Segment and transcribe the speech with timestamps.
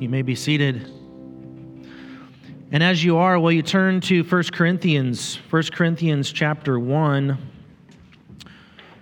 [0.00, 0.88] You may be seated.
[2.70, 5.40] And as you are, will you turn to 1 Corinthians?
[5.50, 7.36] 1 Corinthians chapter 1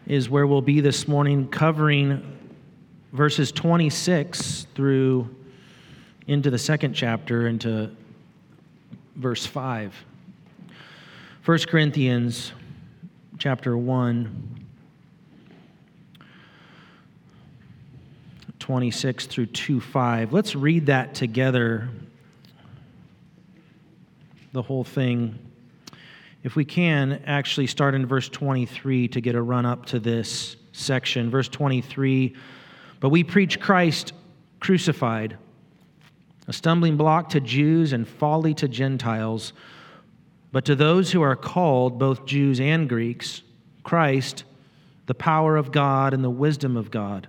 [0.06, 2.38] is where we'll be this morning, covering
[3.12, 5.28] verses 26 through
[6.28, 7.94] into the second chapter, into
[9.16, 9.94] verse 5.
[11.44, 12.52] 1 Corinthians
[13.36, 14.65] chapter 1.
[18.66, 20.32] 26 through 2 5.
[20.32, 21.88] Let's read that together,
[24.50, 25.38] the whole thing.
[26.42, 30.56] If we can, actually start in verse 23 to get a run up to this
[30.72, 31.30] section.
[31.30, 32.34] Verse 23
[32.98, 34.12] But we preach Christ
[34.58, 35.38] crucified,
[36.48, 39.52] a stumbling block to Jews and folly to Gentiles.
[40.50, 43.42] But to those who are called, both Jews and Greeks,
[43.84, 44.42] Christ,
[45.06, 47.28] the power of God and the wisdom of God.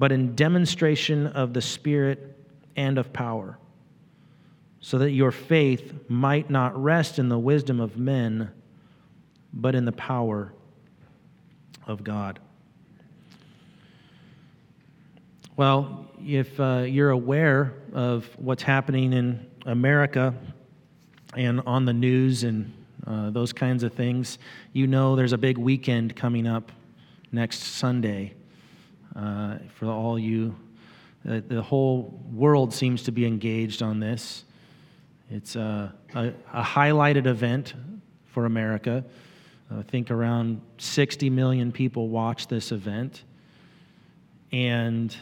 [0.00, 2.34] but in demonstration of the Spirit
[2.74, 3.58] and of power,
[4.80, 8.50] so that your faith might not rest in the wisdom of men,
[9.52, 10.54] but in the power
[11.86, 12.38] of God.
[15.54, 20.32] Well, if uh, you're aware of what's happening in America
[21.36, 22.72] and on the news and
[23.06, 24.38] uh, those kinds of things,
[24.72, 26.72] you know there's a big weekend coming up
[27.32, 28.32] next Sunday
[29.16, 30.54] uh, for all you.
[31.28, 34.44] Uh, the whole world seems to be engaged on this.
[35.30, 37.74] It's a, a, a highlighted event
[38.26, 39.04] for America.
[39.70, 43.22] I think around 60 million people watch this event.
[44.50, 45.16] And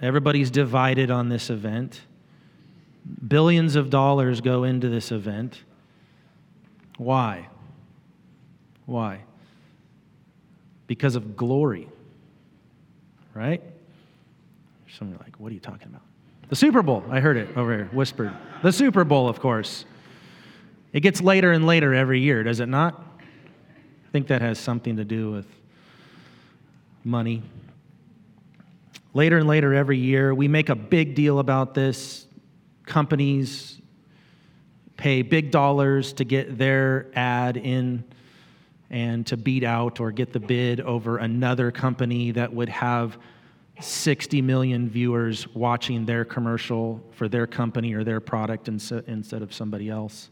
[0.00, 2.00] everybody's divided on this event.
[3.26, 5.62] Billions of dollars go into this event.
[6.96, 7.48] Why?
[8.86, 9.20] Why?
[10.86, 11.88] Because of glory
[13.34, 13.62] right?
[14.98, 16.02] Some like, what are you talking about?
[16.48, 17.02] The Super Bowl.
[17.10, 18.32] I heard it over here, whispered.
[18.62, 19.86] The Super Bowl, of course.
[20.92, 23.02] It gets later and later every year, does it not?
[23.18, 25.46] I think that has something to do with
[27.04, 27.42] money.
[29.14, 32.26] Later and later every year, we make a big deal about this.
[32.84, 33.80] Companies
[34.96, 38.04] pay big dollars to get their ad in
[38.92, 43.18] and to beat out or get the bid over another company that would have
[43.80, 49.88] 60 million viewers watching their commercial for their company or their product instead of somebody
[49.88, 50.28] else.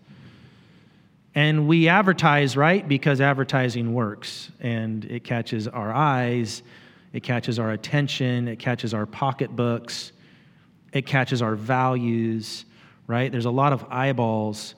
[1.34, 2.86] And we advertise, right?
[2.86, 6.62] Because advertising works and it catches our eyes,
[7.12, 10.12] it catches our attention, it catches our pocketbooks,
[10.92, 12.66] it catches our values,
[13.06, 13.32] right?
[13.32, 14.74] There's a lot of eyeballs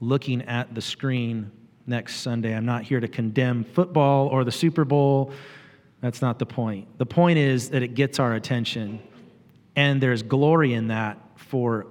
[0.00, 1.50] looking at the screen
[1.88, 2.54] next Sunday.
[2.54, 5.32] I'm not here to condemn football or the Super Bowl.
[6.00, 6.98] That's not the point.
[6.98, 9.00] The point is that it gets our attention,
[9.74, 11.86] and there's glory in that for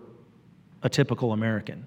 [0.83, 1.85] a typical American.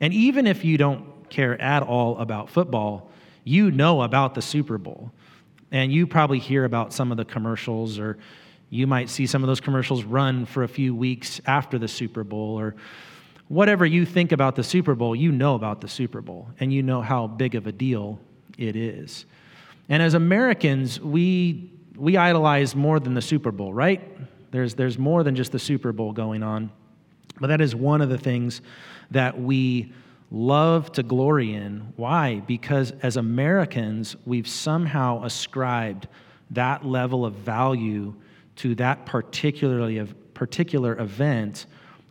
[0.00, 3.10] And even if you don't care at all about football,
[3.44, 5.12] you know about the Super Bowl.
[5.70, 8.18] And you probably hear about some of the commercials, or
[8.70, 12.24] you might see some of those commercials run for a few weeks after the Super
[12.24, 12.74] Bowl, or
[13.50, 16.84] whatever you think about the Super Bowl, you know about the Super Bowl and you
[16.84, 18.20] know how big of a deal
[18.56, 19.26] it is.
[19.88, 24.00] And as Americans, we, we idolize more than the Super Bowl, right?
[24.52, 26.70] There's, there's more than just the Super Bowl going on.
[27.40, 28.62] But that is one of the things
[29.10, 29.92] that we
[30.30, 31.92] love to glory in.
[31.96, 32.38] Why?
[32.46, 36.06] Because as Americans, we've somehow ascribed
[36.52, 38.14] that level of value
[38.56, 41.66] to that particularly particular event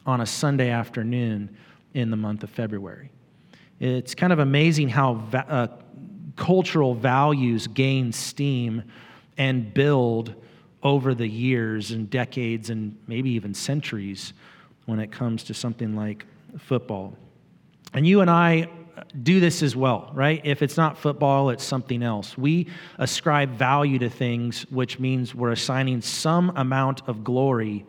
[0.10, 1.56] on a Sunday afternoon
[1.94, 3.12] in the month of February.
[3.80, 5.68] It's kind of amazing how va- uh,
[6.36, 8.84] cultural values gain steam
[9.38, 10.34] and build
[10.82, 14.34] over the years and decades and maybe even centuries
[14.86, 16.26] when it comes to something like
[16.58, 17.16] football.
[17.94, 18.68] And you and I
[19.22, 20.42] do this as well, right?
[20.44, 22.38] If it's not football, it's something else.
[22.38, 22.68] We
[22.98, 27.86] ascribe value to things, which means we're assigning some amount of glory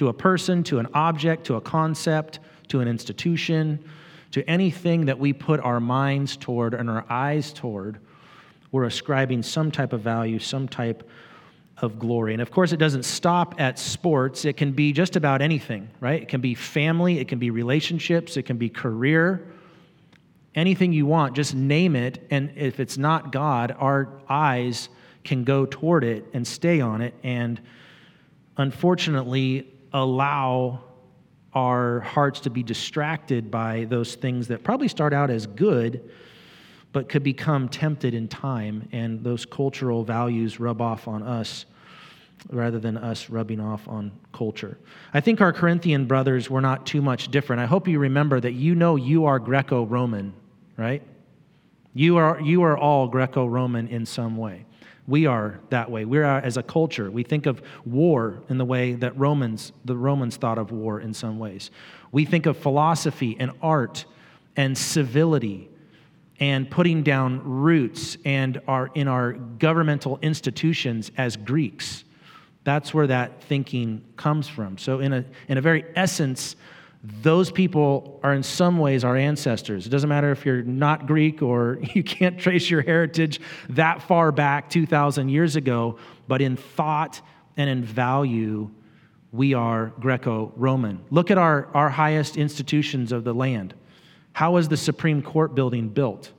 [0.00, 2.38] to a person, to an object, to a concept,
[2.68, 3.78] to an institution,
[4.30, 7.98] to anything that we put our minds toward and our eyes toward.
[8.72, 11.06] We're ascribing some type of value, some type
[11.76, 12.32] of glory.
[12.32, 14.46] And of course, it doesn't stop at sports.
[14.46, 16.22] It can be just about anything, right?
[16.22, 19.52] It can be family, it can be relationships, it can be career,
[20.54, 21.36] anything you want.
[21.36, 22.26] Just name it.
[22.30, 24.88] And if it's not God, our eyes
[25.24, 27.12] can go toward it and stay on it.
[27.22, 27.60] And
[28.56, 30.80] unfortunately, allow
[31.52, 36.10] our hearts to be distracted by those things that probably start out as good
[36.92, 41.66] but could become tempted in time, and those cultural values rub off on us
[42.50, 44.78] rather than us rubbing off on culture.
[45.12, 47.60] I think our Corinthian brothers were not too much different.
[47.60, 50.32] I hope you remember that you know you are Greco Roman,
[50.76, 51.02] right?
[51.94, 54.64] You are, you are all Greco Roman in some way.
[55.10, 56.04] We are that way.
[56.04, 57.10] We are as a culture.
[57.10, 61.12] We think of war in the way that Romans, the Romans thought of war in
[61.12, 61.72] some ways.
[62.12, 64.04] We think of philosophy and art
[64.56, 65.68] and civility
[66.38, 72.04] and putting down roots and are in our governmental institutions as Greeks.
[72.62, 74.78] That's where that thinking comes from.
[74.78, 76.54] So, in a, in a very essence,
[77.02, 79.86] those people are in some ways our ancestors.
[79.86, 84.32] It doesn't matter if you're not Greek or you can't trace your heritage that far
[84.32, 85.98] back 2,000 years ago,
[86.28, 87.20] but in thought
[87.56, 88.70] and in value,
[89.32, 91.02] we are Greco Roman.
[91.10, 93.74] Look at our, our highest institutions of the land.
[94.32, 96.32] How was the Supreme Court building built?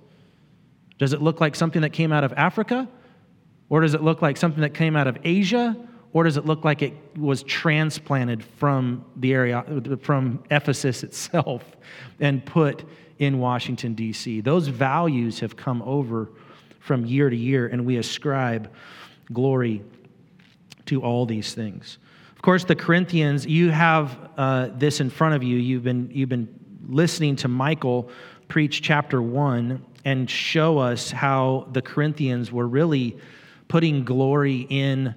[0.98, 2.88] Does it look like something that came out of Africa?
[3.70, 5.76] Or does it look like something that came out of Asia?
[6.14, 9.64] Or does it look like it was transplanted from the area
[10.02, 11.64] from Ephesus itself
[12.20, 12.84] and put
[13.20, 14.42] in Washington D.C.
[14.42, 16.30] Those values have come over
[16.80, 18.72] from year to year and we ascribe
[19.32, 19.84] glory
[20.86, 22.00] to all these things.
[22.36, 25.58] Of course, the Corinthians, you have uh, this in front of you.
[25.58, 26.50] You've been, you've been
[26.88, 28.10] listening to Michael
[28.48, 33.18] preach chapter one and show us how the Corinthians were really
[33.68, 35.16] putting glory in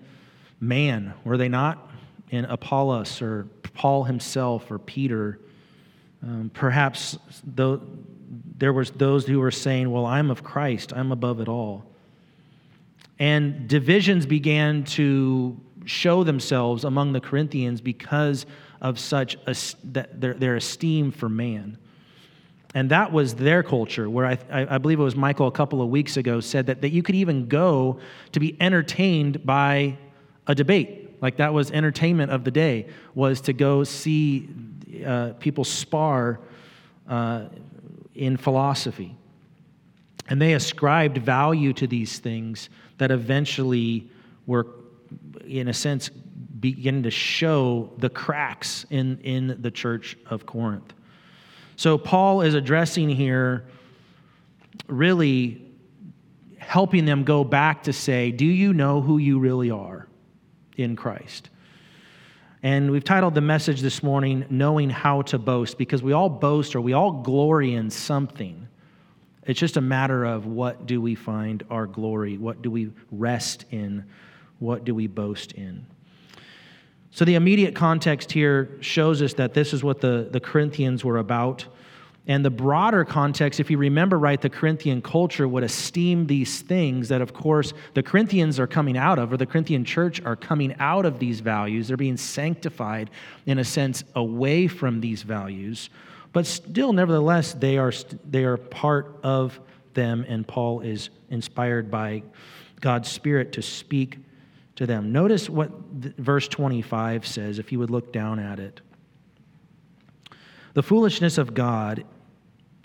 [0.60, 1.90] man, were they not?
[2.30, 5.38] In Apollos or Paul himself or Peter.
[6.22, 7.80] Um, perhaps though,
[8.56, 11.84] there was those who were saying, Well, I'm of Christ, I'm above it all.
[13.18, 18.46] And divisions began to show themselves among the Corinthians because
[18.80, 19.54] of such a,
[19.84, 21.78] their, their esteem for man.
[22.74, 25.88] And that was their culture, where I, I, believe it was Michael a couple of
[25.90, 28.00] weeks ago said that, that you could even go
[28.32, 29.96] to be entertained by
[30.46, 31.23] a debate.
[31.23, 34.49] Like that was entertainment of the day, was to go see
[35.05, 36.41] uh, people spar
[37.08, 37.44] uh,
[38.14, 39.17] in philosophy.
[40.28, 44.11] And they ascribed value to these things that eventually
[44.47, 44.66] were,
[45.47, 46.09] in a sense,
[46.61, 50.95] beginning to show the cracks in, in the church of Corinth.
[51.76, 53.64] So Paul is addressing here
[54.87, 55.61] really
[56.59, 60.07] helping them go back to say, Do you know who you really are?
[60.76, 61.50] In Christ.
[62.62, 66.75] And we've titled the message this morning, Knowing How to Boast, because we all boast
[66.75, 68.69] or we all glory in something.
[69.47, 72.38] It's just a matter of what do we find our glory?
[72.38, 74.07] What do we rest in?
[74.61, 75.85] What do we boast in?
[77.11, 81.19] So, the immediate context here shows us that this is what the, the Corinthians were
[81.19, 81.66] about.
[82.26, 87.11] And the broader context, if you remember right, the Corinthian culture would esteem these things
[87.11, 90.75] that, of course, the Corinthians are coming out of, or the Corinthian church are coming
[90.78, 91.88] out of these values.
[91.88, 93.11] They're being sanctified,
[93.45, 95.90] in a sense, away from these values.
[96.33, 97.93] But still, nevertheless, they are,
[98.28, 99.61] they are part of
[99.93, 102.23] them, and Paul is inspired by
[102.81, 104.19] God's Spirit to speak
[104.76, 105.12] to them.
[105.12, 108.81] Notice what verse 25 says, if you would look down at it.
[110.75, 112.04] The foolishness of God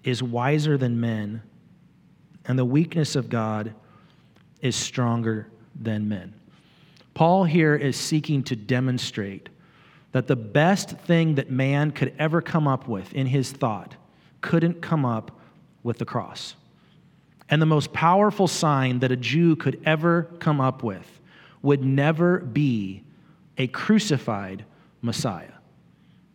[0.04, 1.42] is wiser than men,
[2.46, 3.74] and the weakness of God
[4.62, 5.48] is stronger
[5.80, 6.34] than men.
[7.14, 9.50] Paul here is seeking to demonstrate
[10.12, 13.96] that the best thing that man could ever come up with in his thought,
[14.42, 15.32] couldn't come up
[15.84, 16.56] with the cross.
[17.50, 21.20] And the most powerful sign that a Jew could ever come up with
[21.62, 23.04] would never be
[23.58, 24.64] a crucified
[25.02, 25.59] Messiah.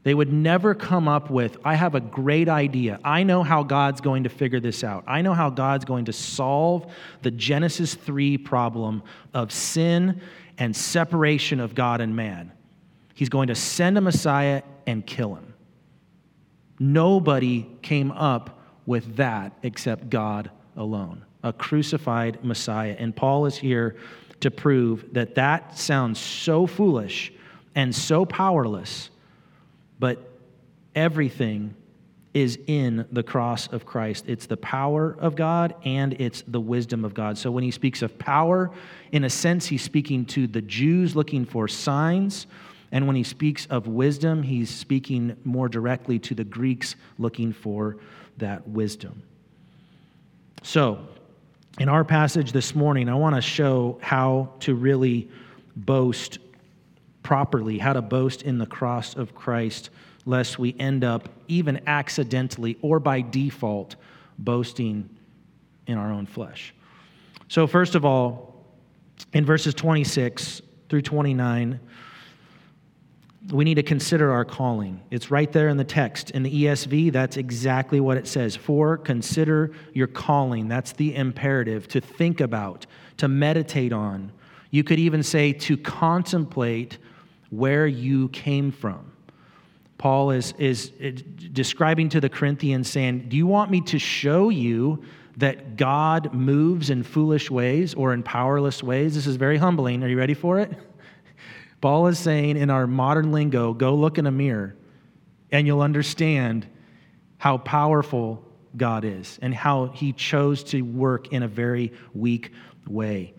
[0.05, 3.01] They would never come up with, I have a great idea.
[3.03, 5.03] I know how God's going to figure this out.
[5.07, 6.93] I know how God's going to solve
[7.23, 10.21] the Genesis 3 problem of sin
[10.59, 12.53] and separation of God and man.
[13.15, 15.55] He's going to send a Messiah and kill him.
[16.79, 22.95] Nobody came up with that except God alone, a crucified Messiah.
[22.99, 23.97] And Paul is here
[24.41, 27.33] to prove that that sounds so foolish
[27.75, 29.09] and so powerless,
[30.05, 30.19] but
[30.95, 31.75] everything
[32.35, 34.27] is in the cross of Christ.
[34.29, 37.39] It's the power of God and it's the wisdom of God.
[37.39, 38.71] So when he speaks of power,
[39.13, 42.47] in a sense, he's speaking to the Jews looking for signs.
[42.93, 47.97] And when he speaks of wisdom, he's speaking more directly to the Greeks looking for
[48.37, 49.23] that wisdom.
[50.63, 50.99] So,
[51.79, 55.31] in our passage this morning, I want to show how to really
[55.77, 56.41] boast
[57.25, 59.91] properly, how to boast in the cross of Christ,
[60.25, 63.97] lest we end up, even accidentally or by default,
[64.39, 65.11] boasting
[65.89, 66.73] in our own flesh.
[67.49, 68.55] So, first of all,
[69.33, 71.81] in verses 26 through 29,
[73.53, 75.03] we need to consider our calling.
[75.11, 76.31] It's right there in the text.
[76.31, 78.57] In the ESV, that's exactly what it says.
[78.57, 80.69] For consider your calling.
[80.69, 82.87] That's the imperative to think about,
[83.19, 84.33] to meditate on.
[84.71, 86.99] You could even say to contemplate
[87.57, 89.13] where you came from.
[89.99, 94.49] Paul is, is, is describing to the Corinthians, saying, Do you want me to show
[94.51, 95.03] you
[95.37, 99.15] that God moves in foolish ways or in powerless ways?
[99.15, 100.03] This is very humbling.
[100.03, 100.73] Are you ready for it?
[101.81, 104.77] Paul is saying in our modern lingo, go look in a mirror
[105.51, 106.67] and you'll understand
[107.39, 108.43] how powerful
[108.77, 112.53] God is and how he chose to work in a very weak
[112.87, 113.35] way.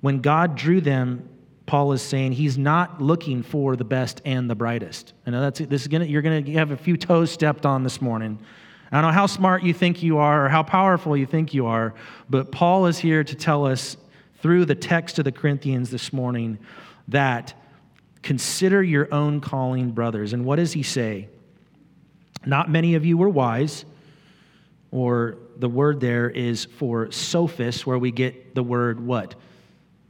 [0.00, 1.28] When God drew them,
[1.70, 5.12] Paul is saying he's not looking for the best and the brightest.
[5.26, 8.02] I know that's this is gonna you're gonna have a few toes stepped on this
[8.02, 8.40] morning.
[8.90, 11.66] I don't know how smart you think you are or how powerful you think you
[11.66, 11.94] are,
[12.28, 13.96] but Paul is here to tell us
[14.42, 16.58] through the text of the Corinthians this morning
[17.08, 17.54] that
[18.22, 20.32] Consider your own calling, brothers.
[20.32, 21.28] And what does he say?
[22.44, 23.84] Not many of you were wise,
[24.90, 29.34] or the word there is for sophists, where we get the word what?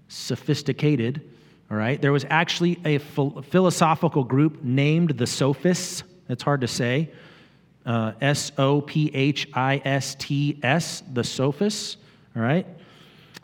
[0.08, 1.29] Sophisticated.
[1.70, 2.00] All right.
[2.00, 6.02] There was actually a philosophical group named the Sophists.
[6.28, 7.10] It's hard to say.
[7.86, 11.96] Uh, S O P H I S T S, the Sophists.
[12.34, 12.66] All right.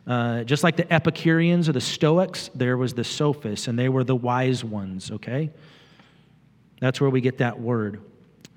[0.07, 4.05] Uh, just like the Epicureans or the Stoics, there was the Sophists, and they were
[4.05, 5.51] the wise ones, okay?
[6.81, 8.01] That's where we get that word.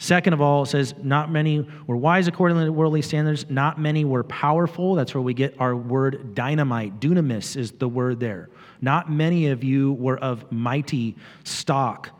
[0.02, 4.06] Second of all, it says, Not many were wise according to worldly standards, not many
[4.06, 4.96] were powerful.
[4.96, 7.02] That's where we get our word dynamite.
[7.02, 8.50] Dunamis is the word there.
[8.82, 12.12] Not many of you were of mighty stock.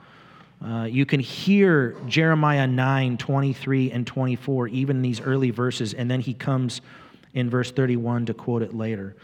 [0.64, 6.12] Uh, you can hear Jeremiah 9, 23, and 24, even in these early verses, and
[6.12, 6.82] then he comes
[7.34, 9.16] in verse 31 to quote it later.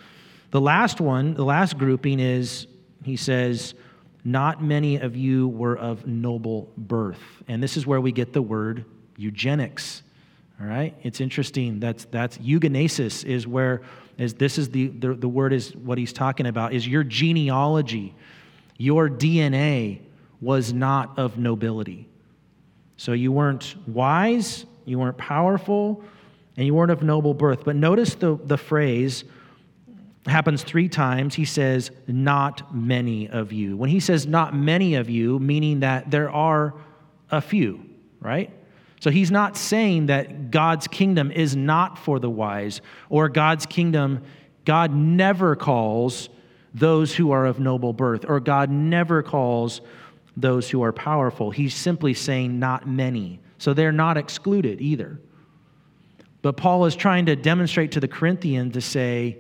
[0.52, 2.68] The last one, the last grouping is,
[3.04, 3.74] he says,
[4.26, 7.22] not many of you were of noble birth.
[7.48, 8.84] And this is where we get the word
[9.16, 10.02] eugenics.
[10.60, 10.96] All right?
[11.04, 11.80] It's interesting.
[11.80, 13.84] That's, that's eugenesis is where,
[14.18, 18.16] is this is the, the, the word is what he's talking about, is your genealogy,
[18.78, 20.00] your DNA
[20.42, 22.10] was not of nobility.
[22.98, 26.04] So you weren't wise, you weren't powerful,
[26.58, 27.64] and you weren't of noble birth.
[27.64, 29.24] But notice the, the phrase
[30.28, 31.36] happens three times.
[31.36, 33.78] He says, Not many of you.
[33.78, 36.74] When he says, Not many of you, meaning that there are
[37.32, 37.86] a few,
[38.20, 38.52] right?
[39.00, 44.24] So he's not saying that God's kingdom is not for the wise or God's kingdom,
[44.64, 46.30] God never calls
[46.74, 49.82] those who are of noble birth or God never calls
[50.36, 51.52] those who are powerful.
[51.52, 53.40] He's simply saying, Not many.
[53.58, 55.20] So they're not excluded either.
[56.42, 59.40] But Paul is trying to demonstrate to the Corinthians to say,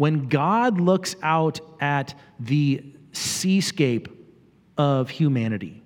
[0.00, 4.08] when God looks out at the seascape
[4.78, 5.82] of humanity,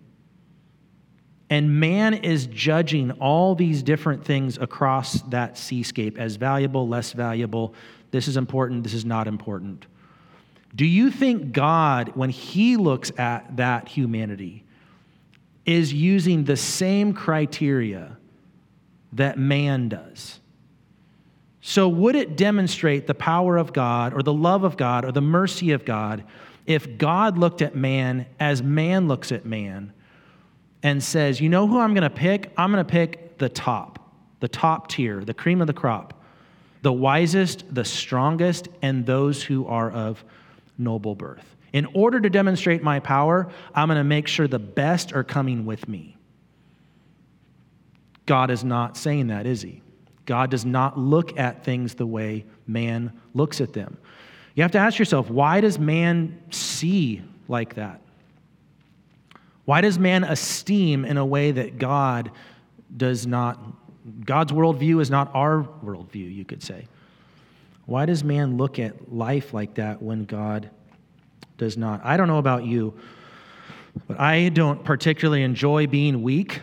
[1.50, 7.74] and man is judging all these different things across that seascape as valuable, less valuable,
[8.12, 9.86] this is important, this is not important.
[10.76, 14.62] Do you think God, when he looks at that humanity,
[15.66, 18.16] is using the same criteria
[19.12, 20.38] that man does?
[21.66, 25.22] So, would it demonstrate the power of God or the love of God or the
[25.22, 26.22] mercy of God
[26.66, 29.94] if God looked at man as man looks at man
[30.82, 32.52] and says, You know who I'm going to pick?
[32.58, 33.98] I'm going to pick the top,
[34.40, 36.22] the top tier, the cream of the crop,
[36.82, 40.22] the wisest, the strongest, and those who are of
[40.76, 41.56] noble birth.
[41.72, 45.64] In order to demonstrate my power, I'm going to make sure the best are coming
[45.64, 46.18] with me.
[48.26, 49.80] God is not saying that, is he?
[50.26, 53.98] God does not look at things the way man looks at them.
[54.54, 58.00] You have to ask yourself, why does man see like that?
[59.64, 62.30] Why does man esteem in a way that God
[62.96, 63.58] does not?
[64.24, 66.86] God's worldview is not our worldview, you could say.
[67.86, 70.70] Why does man look at life like that when God
[71.58, 72.00] does not?
[72.04, 72.94] I don't know about you,
[74.06, 76.60] but I don't particularly enjoy being weak.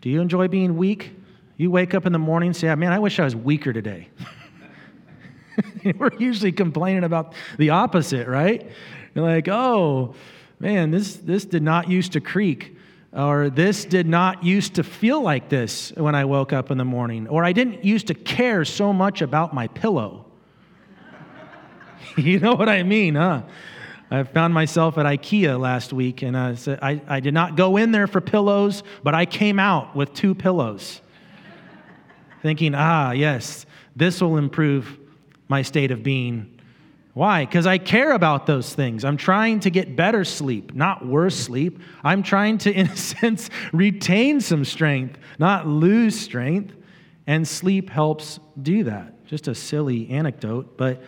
[0.00, 1.12] Do you enjoy being weak?
[1.56, 4.08] You wake up in the morning and say, Man, I wish I was weaker today.
[5.98, 8.70] We're usually complaining about the opposite, right?
[9.14, 10.14] You're like, oh,
[10.58, 12.76] man, this, this did not used to creak,
[13.12, 16.84] or this did not used to feel like this when I woke up in the
[16.84, 20.26] morning, or I didn't used to care so much about my pillow.
[22.16, 23.42] you know what I mean, huh?
[24.10, 27.76] I found myself at IKEA last week, and I, said, I, I did not go
[27.76, 31.00] in there for pillows, but I came out with two pillows,
[32.44, 33.64] thinking, ah, yes,
[33.96, 34.98] this will improve
[35.48, 36.60] my state of being.
[37.14, 37.46] Why?
[37.46, 39.02] Because I care about those things.
[39.02, 41.80] I'm trying to get better sleep, not worse sleep.
[42.04, 46.76] I'm trying to, in a sense, retain some strength, not lose strength.
[47.26, 49.24] And sleep helps do that.
[49.24, 51.02] Just a silly anecdote, but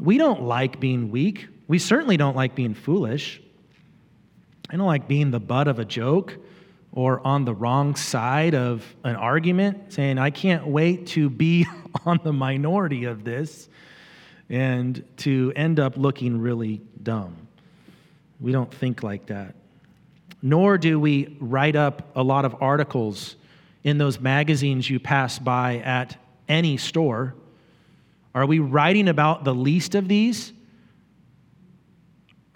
[0.00, 1.48] we don't like being weak.
[1.66, 3.42] We certainly don't like being foolish.
[4.70, 6.38] I don't like being the butt of a joke
[6.98, 11.64] or on the wrong side of an argument, saying, I can't wait to be
[12.04, 13.68] on the minority of this
[14.50, 17.36] and to end up looking really dumb.
[18.40, 19.54] We don't think like that.
[20.42, 23.36] Nor do we write up a lot of articles
[23.84, 26.16] in those magazines you pass by at
[26.48, 27.32] any store.
[28.34, 30.52] Are we writing about the least of these?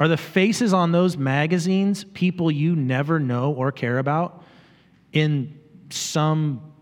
[0.03, 4.43] Are the faces on those magazines people you never know or care about
[5.13, 5.61] in
[5.91, 6.73] some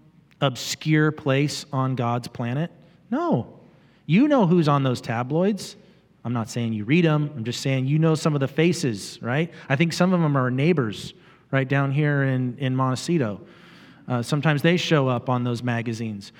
[0.40, 2.70] obscure place on God's planet?
[3.10, 3.60] No.
[4.06, 5.76] You know who's on those tabloids.
[6.24, 9.18] I'm not saying you read them, I'm just saying you know some of the faces,
[9.20, 9.52] right?
[9.68, 11.12] I think some of them are neighbors
[11.50, 13.42] right down here in, in Montecito.
[14.08, 16.32] Uh, sometimes they show up on those magazines.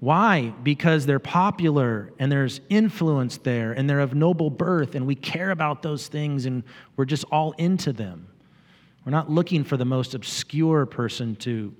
[0.00, 0.52] Why?
[0.62, 5.50] Because they're popular and there's influence there and they're of noble birth and we care
[5.50, 6.62] about those things and
[6.96, 8.28] we're just all into them.
[9.04, 11.74] We're not looking for the most obscure person to,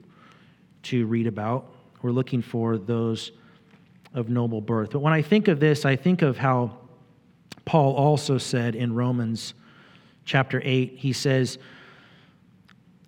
[0.84, 1.74] to read about.
[2.00, 3.32] We're looking for those
[4.14, 4.90] of noble birth.
[4.92, 6.78] But when I think of this, I think of how
[7.64, 9.54] Paul also said in Romans
[10.24, 11.58] chapter 8, he says,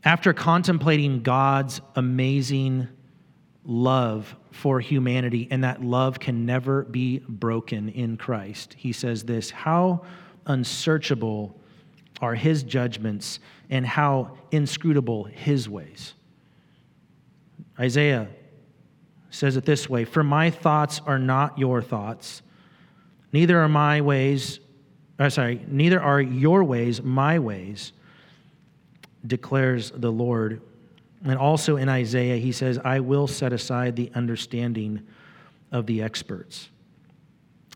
[0.05, 2.89] after contemplating God's amazing
[3.69, 8.75] love for humanity, and that love can never be broken in Christ.
[8.77, 10.05] He says this How
[10.47, 11.55] unsearchable
[12.21, 13.39] are his judgments,
[13.71, 16.15] and how inscrutable his ways.
[17.79, 18.29] Isaiah
[19.31, 22.43] says it this way For my thoughts are not your thoughts,
[23.33, 24.61] neither are my ways,
[25.19, 27.93] uh, sorry, neither are your ways my ways,
[29.27, 30.63] declares the Lord.
[31.25, 35.03] And also in Isaiah, he says, I will set aside the understanding
[35.73, 36.69] of the experts.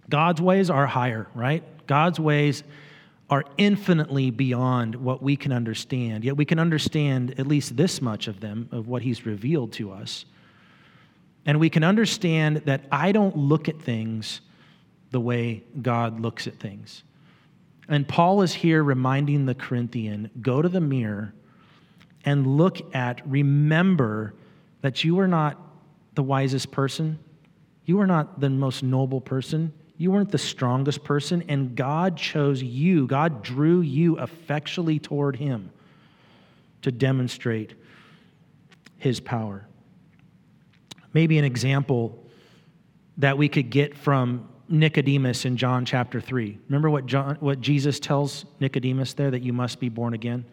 [0.09, 1.65] God's ways are higher, right?
[1.87, 2.63] God's ways
[3.31, 6.25] are infinitely beyond what we can understand.
[6.25, 9.91] Yet we can understand at least this much of them, of what he's revealed to
[9.91, 10.27] us.
[11.47, 14.43] And we can understand that I don't look at things
[15.11, 17.03] the way God looks at things.
[17.89, 21.35] And Paul is here reminding the Corinthian go to the mirror
[22.25, 24.35] and look at, remember
[24.83, 25.59] that you are not
[26.15, 27.19] the wisest person.
[27.85, 29.73] You are not the most noble person.
[29.97, 31.45] You weren't the strongest person.
[31.49, 35.71] And God chose you, God drew you effectually toward Him
[36.83, 37.75] to demonstrate
[38.99, 39.67] His power.
[41.13, 42.19] Maybe an example
[43.19, 46.59] that we could get from Nicodemus in John chapter 3.
[46.69, 50.47] Remember what, John, what Jesus tells Nicodemus there that you must be born again?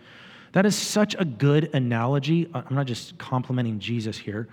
[0.53, 2.49] That is such a good analogy.
[2.53, 4.47] I'm not just complimenting Jesus here.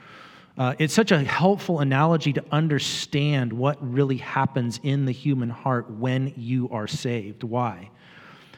[0.58, 5.90] Uh, it's such a helpful analogy to understand what really happens in the human heart
[5.90, 7.42] when you are saved.
[7.42, 7.90] Why?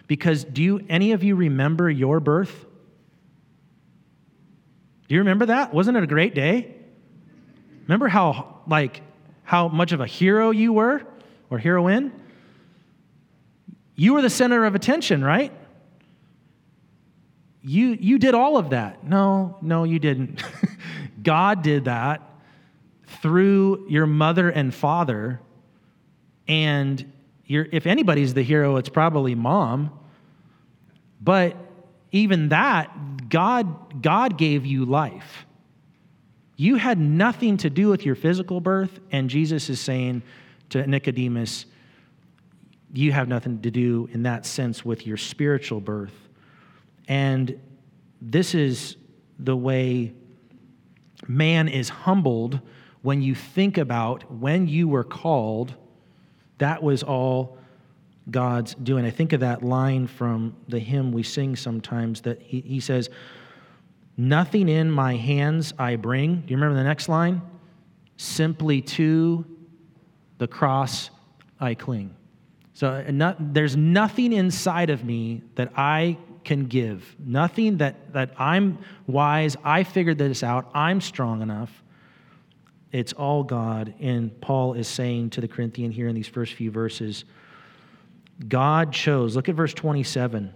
[0.06, 2.66] Because do you, any of you remember your birth?
[5.08, 5.74] Do you remember that?
[5.74, 6.74] Wasn't it a great day?
[7.82, 9.00] Remember how like
[9.42, 11.02] how much of a hero you were
[11.50, 12.12] or heroine?
[13.94, 15.52] You were the center of attention, right?
[17.62, 19.04] You, you did all of that.
[19.04, 20.42] No, no, you didn't.
[21.22, 22.22] God did that
[23.22, 25.40] through your mother and father.
[26.46, 27.12] And
[27.46, 29.98] if anybody's the hero, it's probably mom.
[31.20, 31.56] But
[32.12, 35.46] even that, God, God gave you life.
[36.56, 40.22] You had nothing to do with your physical birth, and Jesus is saying
[40.70, 41.66] to Nicodemus,
[42.92, 46.27] You have nothing to do in that sense with your spiritual birth.
[47.08, 47.58] And
[48.20, 48.96] this is
[49.38, 50.12] the way
[51.26, 52.60] man is humbled
[53.02, 55.74] when you think about when you were called,
[56.58, 57.56] that was all
[58.30, 59.04] God's doing.
[59.04, 63.08] I think of that line from the hymn we sing sometimes that he, he says,
[64.16, 66.40] Nothing in my hands I bring.
[66.40, 67.40] Do you remember the next line?
[68.16, 69.46] Simply to
[70.38, 71.10] the cross
[71.60, 72.16] I cling.
[72.74, 76.18] So uh, not, there's nothing inside of me that I
[76.48, 77.14] can give.
[77.18, 81.82] Nothing that, that I'm wise, I figured this out, I'm strong enough.
[82.90, 83.92] It's all God.
[84.00, 87.26] And Paul is saying to the Corinthian here in these first few verses
[88.48, 90.54] God chose, look at verse 27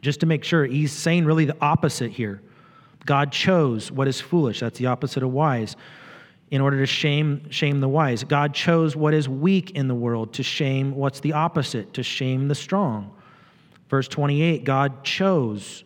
[0.00, 2.40] just to make sure, he's saying really the opposite here.
[3.04, 5.76] God chose what is foolish, that's the opposite of wise,
[6.50, 8.24] in order to shame, shame the wise.
[8.24, 12.48] God chose what is weak in the world to shame what's the opposite, to shame
[12.48, 13.14] the strong.
[13.90, 15.84] Verse 28 God chose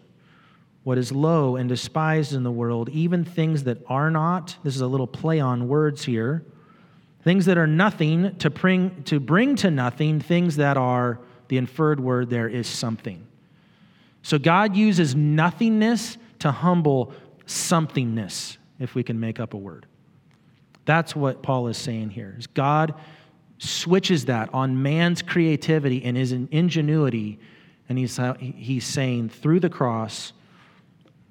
[0.84, 4.56] what is low and despised in the world, even things that are not.
[4.62, 6.44] This is a little play on words here.
[7.22, 11.98] Things that are nothing to bring to, bring to nothing, things that are, the inferred
[11.98, 13.26] word there is something.
[14.22, 17.12] So God uses nothingness to humble
[17.46, 19.86] somethingness, if we can make up a word.
[20.84, 22.34] That's what Paul is saying here.
[22.38, 22.94] Is God
[23.58, 27.38] switches that on man's creativity and his ingenuity,
[27.88, 30.32] and he's, uh, he's saying through the cross,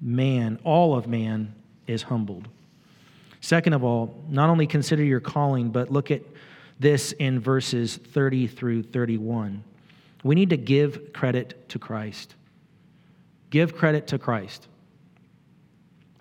[0.00, 1.54] man, all of man,
[1.86, 2.48] is humbled.
[3.40, 6.22] Second of all, not only consider your calling, but look at
[6.78, 9.62] this in verses 30 through 31.
[10.22, 12.34] We need to give credit to Christ.
[13.50, 14.66] Give credit to Christ.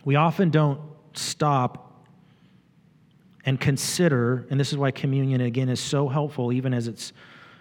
[0.03, 0.81] We often don't
[1.13, 2.05] stop
[3.45, 7.11] and consider, and this is why communion again is so helpful, even as it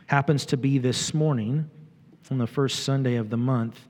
[0.07, 1.71] happens to be this morning
[2.33, 3.81] on the first Sunday of the month,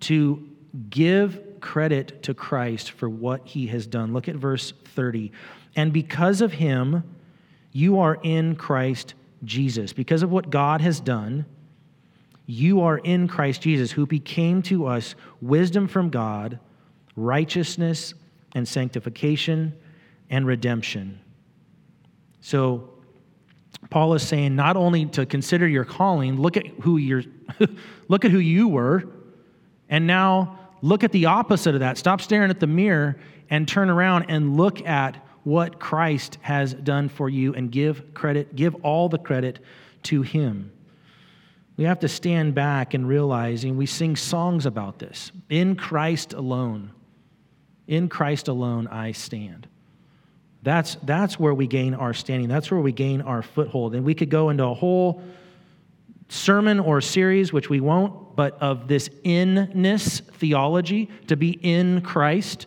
[0.00, 0.48] to
[0.88, 4.12] give credit to Christ for what he has done.
[4.12, 5.32] Look at verse 30.
[5.76, 7.02] And because of him,
[7.72, 9.14] you are in Christ
[9.44, 9.92] Jesus.
[9.92, 11.44] Because of what God has done,
[12.46, 16.58] you are in Christ Jesus, who became to us wisdom from God,
[17.16, 18.14] righteousness
[18.54, 19.72] and sanctification
[20.30, 21.20] and redemption.
[22.40, 22.91] So,
[23.90, 27.24] Paul is saying not only to consider your calling, look at who you're
[28.08, 29.04] look at who you were,
[29.88, 31.98] and now look at the opposite of that.
[31.98, 33.18] Stop staring at the mirror
[33.50, 38.54] and turn around and look at what Christ has done for you and give credit,
[38.54, 39.58] give all the credit
[40.04, 40.72] to him.
[41.76, 45.32] We have to stand back and realizing we sing songs about this.
[45.48, 46.92] In Christ alone,
[47.86, 49.66] in Christ alone I stand.
[50.62, 52.48] That's, that's where we gain our standing.
[52.48, 53.94] That's where we gain our foothold.
[53.94, 55.22] And we could go into a whole
[56.28, 62.66] sermon or series, which we won't, but of this inness theology, to be in Christ,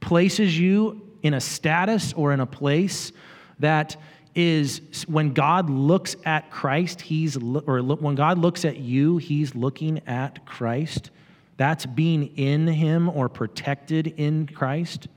[0.00, 3.12] places you in a status or in a place
[3.58, 3.96] that
[4.34, 10.00] is when God looks at Christ, he's or when God looks at you, he's looking
[10.06, 11.10] at Christ.
[11.56, 15.08] That's being in him or protected in Christ.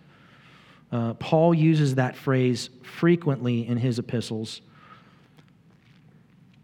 [0.91, 4.61] Uh, Paul uses that phrase frequently in his epistles.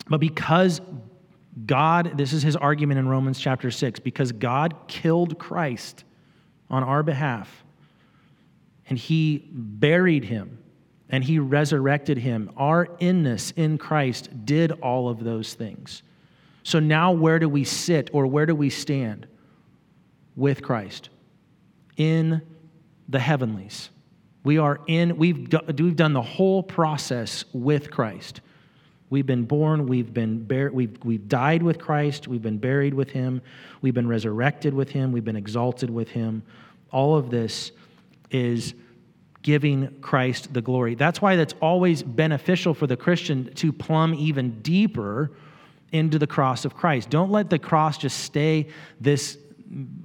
[0.08, 0.82] But because
[1.66, 6.04] God, this is his argument in Romans chapter 6, because God killed Christ
[6.70, 7.64] on our behalf
[8.90, 10.58] and he buried him
[11.10, 12.52] and he resurrected him.
[12.58, 16.02] Our inness in Christ did all of those things.
[16.64, 19.28] So now, where do we sit or where do we stand
[20.36, 21.10] with Christ?
[21.98, 22.42] In
[23.08, 23.90] the heavenlies.
[24.44, 28.42] We are in, we've, do, we've done the whole process with Christ.
[29.10, 33.12] We've been born, we've been bur- we've, we've died with Christ, we've been buried with
[33.12, 33.42] him,
[33.82, 36.42] we've been resurrected with him, we've been exalted with him.
[36.92, 37.72] All of this
[38.32, 38.74] is
[39.44, 40.96] giving Christ the glory.
[40.96, 45.32] That's why that's always beneficial for the Christian to plumb even deeper
[45.92, 47.10] into the cross of Christ.
[47.12, 48.68] Don't let the cross just stay
[49.00, 49.38] this,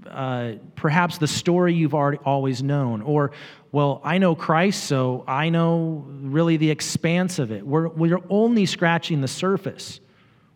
[0.06, 3.30] uh, perhaps the story you've already always known, or,
[3.70, 7.66] well, I know Christ, so I know really the expanse of it.
[7.66, 10.00] We're, we're only scratching the surface.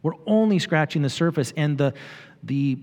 [0.02, 1.94] We're only scratching the surface, and the,
[2.42, 2.78] the,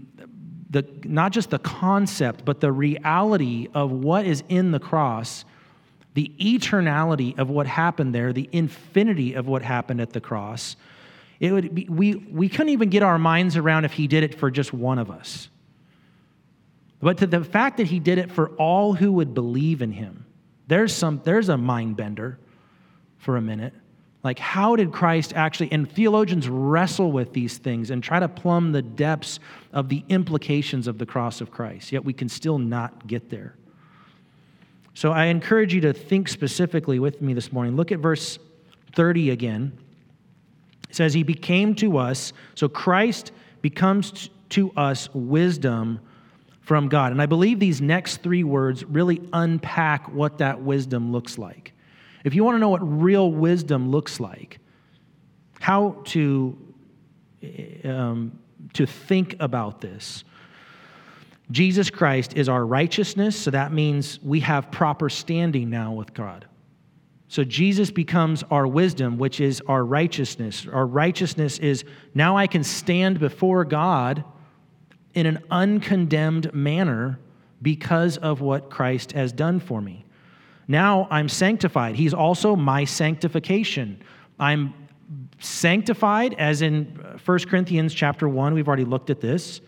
[0.69, 5.45] the, not just the concept, but the reality of what is in the cross
[6.13, 10.75] the eternality of what happened there, the infinity of what happened at the cross,
[11.39, 14.35] it would be, we, we couldn't even get our minds around if he did it
[14.37, 15.49] for just one of us.
[17.01, 20.25] But to the fact that he did it for all who would believe in him,
[20.67, 22.39] there's, some, there's a mind bender
[23.17, 23.73] for a minute.
[24.21, 28.73] Like, how did Christ actually, and theologians wrestle with these things and try to plumb
[28.73, 29.39] the depths
[29.71, 33.55] of the implications of the cross of Christ, yet we can still not get there.
[34.93, 37.77] So I encourage you to think specifically with me this morning.
[37.77, 38.37] Look at verse
[38.93, 39.77] 30 again.
[40.89, 43.31] It says, He became to us, so Christ
[43.61, 46.01] becomes to us wisdom
[46.69, 47.11] from God.
[47.11, 51.73] And I believe these next three words really unpack what that wisdom looks like.
[52.23, 54.59] If you want to know what real wisdom looks like,
[55.59, 56.55] how to,
[57.83, 58.37] um,
[58.73, 60.23] to think about this,
[61.49, 66.45] Jesus Christ is our righteousness, so that means we have proper standing now with God.
[67.29, 70.67] So Jesus becomes our wisdom, which is our righteousness.
[70.71, 74.23] Our righteousness is now I can stand before God
[75.13, 77.19] in an uncondemned manner
[77.61, 80.05] because of what Christ has done for me.
[80.67, 81.95] Now I'm sanctified.
[81.95, 84.01] He's also my sanctification.
[84.39, 84.73] I'm
[85.39, 86.85] sanctified as in
[87.25, 88.53] 1 Corinthians chapter 1.
[88.53, 89.61] We've already looked at this.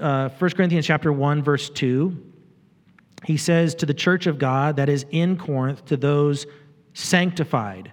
[0.00, 2.24] Uh, 1 Corinthians chapter 1 verse 2.
[3.24, 6.46] He says to the church of God that is in Corinth to those
[6.94, 7.92] sanctified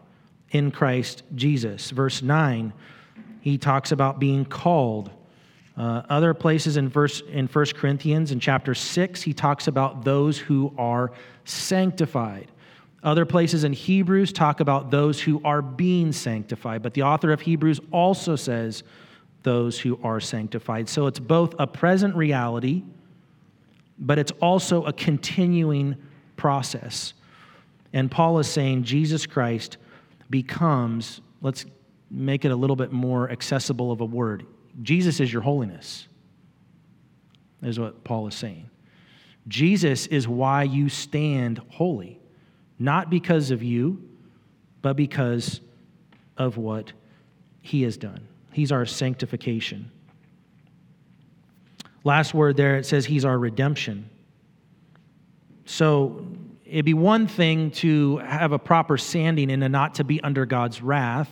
[0.51, 1.91] in Christ Jesus.
[1.91, 2.71] Verse 9,
[3.45, 5.11] he talks about being called
[5.77, 10.39] uh, other places in verse in 1 Corinthians in chapter 6, he talks about those
[10.39, 11.11] who are
[11.43, 12.49] sanctified.
[13.03, 17.41] Other places in Hebrews talk about those who are being sanctified, but the author of
[17.41, 18.81] Hebrews also says
[19.43, 20.89] those who are sanctified.
[20.89, 22.81] So it's both a present reality,
[23.99, 25.97] but it's also a continuing
[26.35, 27.13] process.
[27.93, 29.77] And Paul is saying Jesus Christ
[30.31, 31.65] becomes, let's
[32.09, 34.45] make it a little bit more accessible of a word.
[34.81, 36.07] Jesus is your holiness,
[37.61, 38.69] is what Paul is saying.
[39.47, 42.19] Jesus is why you stand holy,
[42.79, 44.03] not because of you,
[44.81, 45.61] but because
[46.37, 46.91] of what
[47.61, 48.27] he has done.
[48.51, 49.91] He's our sanctification.
[52.03, 54.09] Last word there, it says he's our redemption.
[55.65, 56.25] So
[56.65, 60.81] it'd be one thing to have a proper standing and not to be under God's
[60.81, 61.29] wrath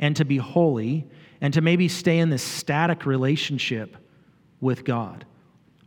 [0.00, 1.06] and to be holy
[1.40, 3.96] and to maybe stay in this static relationship
[4.60, 5.24] with God.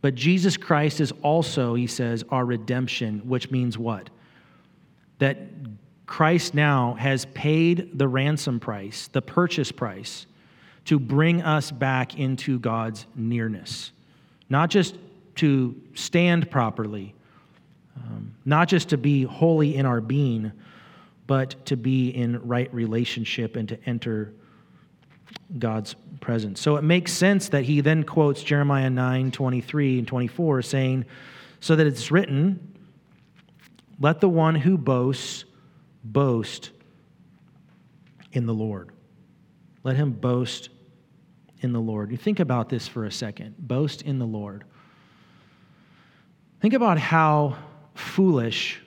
[0.00, 4.10] But Jesus Christ is also, he says, our redemption, which means what?
[5.18, 5.38] That
[6.06, 10.26] Christ now has paid the ransom price, the purchase price,
[10.86, 13.92] to bring us back into God's nearness.
[14.48, 14.96] Not just
[15.36, 17.14] to stand properly,
[17.96, 20.50] um, not just to be holy in our being,
[21.26, 24.32] but to be in right relationship and to enter
[25.58, 26.60] God's presence.
[26.60, 31.04] So it makes sense that he then quotes Jeremiah 9 23 and 24, saying,
[31.60, 32.72] So that it's written,
[34.00, 35.44] let the one who boasts
[36.02, 36.70] boast
[38.32, 38.90] in the Lord.
[39.84, 40.70] Let him boast
[41.60, 42.10] in the Lord.
[42.10, 43.54] You think about this for a second.
[43.58, 44.64] Boast in the Lord.
[46.60, 47.56] Think about how
[47.94, 48.81] foolish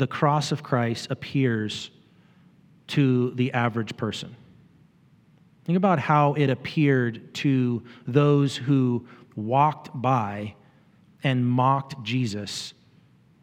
[0.00, 1.90] the cross of Christ appears
[2.86, 4.34] to the average person.
[5.66, 10.54] Think about how it appeared to those who walked by
[11.22, 12.72] and mocked Jesus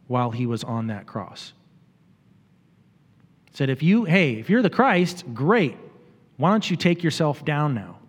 [0.08, 1.52] while he was on that cross.
[3.52, 5.76] Said, if you, hey, if you're the Christ, great.
[6.38, 8.00] Why don't you take yourself down now?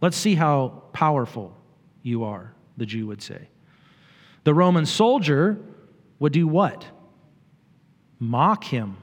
[0.00, 1.56] Let's see how powerful
[2.04, 3.48] you are, the Jew would say.
[4.44, 5.58] The Roman soldier
[6.20, 6.86] would do what?
[8.22, 8.96] Mock him,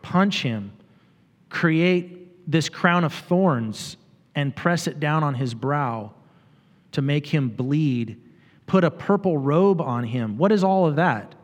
[0.00, 0.72] punch him,
[1.50, 3.98] create this crown of thorns
[4.34, 6.14] and press it down on his brow
[6.92, 8.18] to make him bleed,
[8.66, 10.38] put a purple robe on him.
[10.38, 11.34] What is all of that?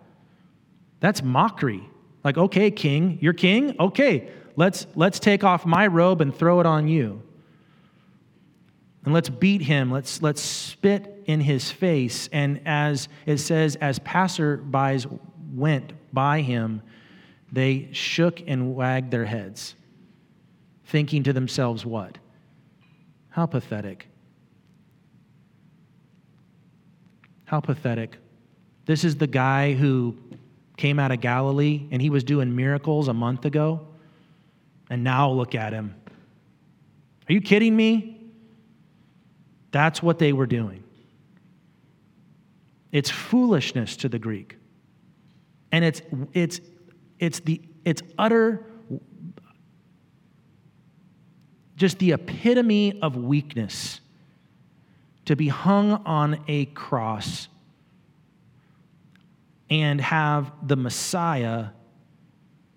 [1.01, 1.87] That's mockery.
[2.25, 3.77] Like, okay, king, you're king?
[3.79, 7.21] Okay, let's, let's take off my robe and throw it on you.
[9.05, 9.91] And let's beat him.
[9.91, 12.31] Let's, let's spit in his face.
[12.33, 15.07] And as it says, as passerbys
[15.55, 16.81] went by him,
[17.53, 19.75] they shook and wagged their heads
[20.87, 22.19] thinking to themselves, what?
[23.29, 24.09] How pathetic.
[27.45, 28.17] How pathetic.
[28.87, 30.17] This is the guy who
[30.77, 33.87] came out of Galilee and he was doing miracles a month ago.
[34.91, 35.95] And now look at him.
[37.29, 38.19] Are you kidding me?
[39.71, 40.83] That's what they were doing.
[42.91, 44.57] It's foolishness to the Greek.
[45.71, 46.03] And it's,
[46.35, 46.61] it's,
[47.23, 48.67] it's, the, it's utter,
[51.77, 54.01] just the epitome of weakness
[55.27, 57.47] to be hung on a cross
[59.71, 61.67] and have the Messiah,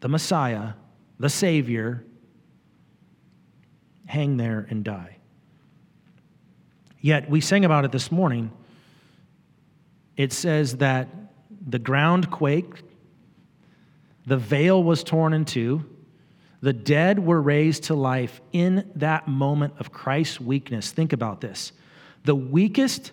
[0.01, 0.73] the Messiah,
[1.17, 2.05] the Savior,
[4.05, 5.17] hang there and die.
[7.01, 8.51] Yet we sang about it this morning.
[10.15, 11.09] It says that
[11.67, 12.83] the ground quaked,
[14.25, 15.85] the veil was torn in two,
[16.61, 20.91] the dead were raised to life in that moment of Christ's weakness.
[20.91, 21.71] Think about this.
[22.23, 23.11] The weakest,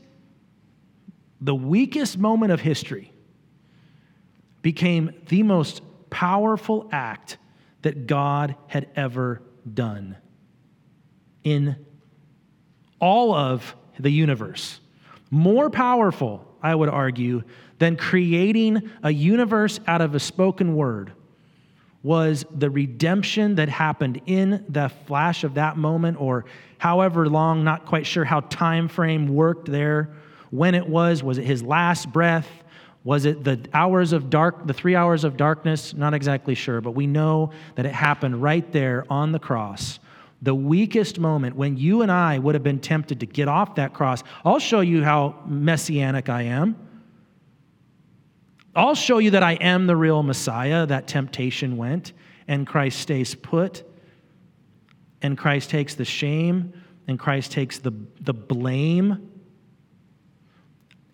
[1.41, 3.13] the weakest moment of history
[4.63, 7.37] became the most powerful act
[7.83, 10.17] that God had ever done
[11.45, 11.77] in
[13.01, 14.81] all of the universe.
[15.31, 17.43] More powerful, I would argue,
[17.79, 21.13] than creating a universe out of a spoken word
[22.03, 26.45] was the redemption that happened in the flash of that moment or
[26.79, 30.11] however long not quite sure how time frame worked there
[30.51, 32.49] when it was was it his last breath
[33.05, 35.93] was it the hours of dark, the three hours of darkness?
[35.93, 39.99] Not exactly sure, but we know that it happened right there on the cross.
[40.43, 43.95] The weakest moment when you and I would have been tempted to get off that
[43.95, 44.25] cross.
[44.45, 46.77] I'll show you how messianic I am.
[48.75, 50.85] I'll show you that I am the real Messiah.
[50.87, 52.13] That temptation went,
[52.49, 53.85] and Christ stays put,
[55.21, 56.73] and Christ takes the shame,
[57.07, 59.31] and Christ takes the, the blame.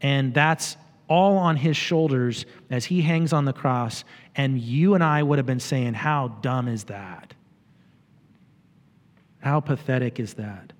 [0.00, 0.76] And that's
[1.08, 4.04] all on his shoulders as he hangs on the cross.
[4.36, 7.34] And you and I would have been saying, How dumb is that?
[9.40, 10.72] How pathetic is that?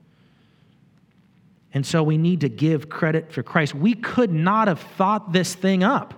[1.75, 3.75] And so we need to give credit for Christ.
[3.75, 6.15] We could not have thought this thing up.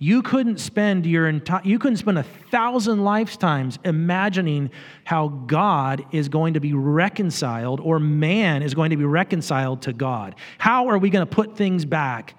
[0.00, 4.70] You couldn't spend your entire you couldn't spend a thousand lifetimes imagining
[5.02, 9.92] how God is going to be reconciled or man is going to be reconciled to
[9.92, 10.36] God.
[10.58, 12.34] How are we going to put things back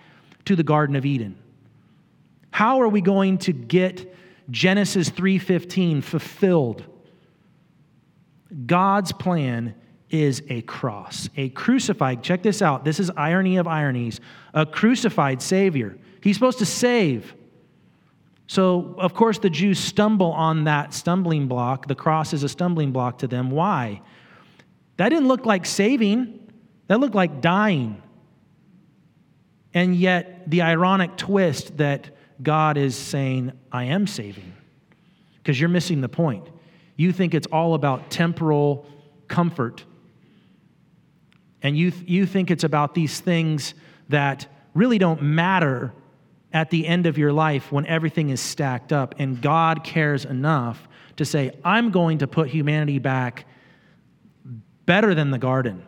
[0.45, 1.37] to the Garden of Eden?
[2.51, 4.15] How are we going to get
[4.49, 6.85] Genesis 3:15 fulfilled?
[8.65, 9.75] God's plan
[10.09, 12.23] is a cross, a crucified.
[12.23, 12.83] Check this out.
[12.83, 14.19] This is irony of ironies.
[14.53, 15.97] A crucified Savior.
[16.21, 17.35] He's supposed to save.
[18.47, 21.87] So, of course, the Jews stumble on that stumbling block.
[21.87, 23.51] The cross is a stumbling block to them.
[23.51, 24.01] Why?
[24.97, 26.51] That didn't look like saving,
[26.87, 28.01] that looked like dying.
[29.75, 32.09] And yet, the ironic twist that
[32.41, 34.51] God is saying, I am saving,
[35.37, 36.49] because you're missing the point.
[36.99, 38.85] You think it's all about temporal
[39.29, 39.85] comfort.
[41.61, 43.73] And you, you think it's about these things
[44.09, 45.93] that really don't matter
[46.51, 49.15] at the end of your life when everything is stacked up.
[49.17, 53.45] And God cares enough to say, I'm going to put humanity back
[54.85, 55.85] better than the garden.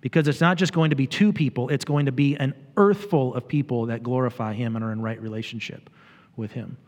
[0.00, 3.10] Because it's not just going to be two people, it's going to be an earth
[3.10, 5.90] full of people that glorify Him and are in right relationship
[6.34, 6.78] with Him.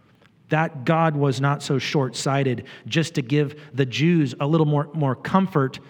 [0.52, 4.88] That God was not so short sighted just to give the Jews a little more,
[4.94, 5.80] more comfort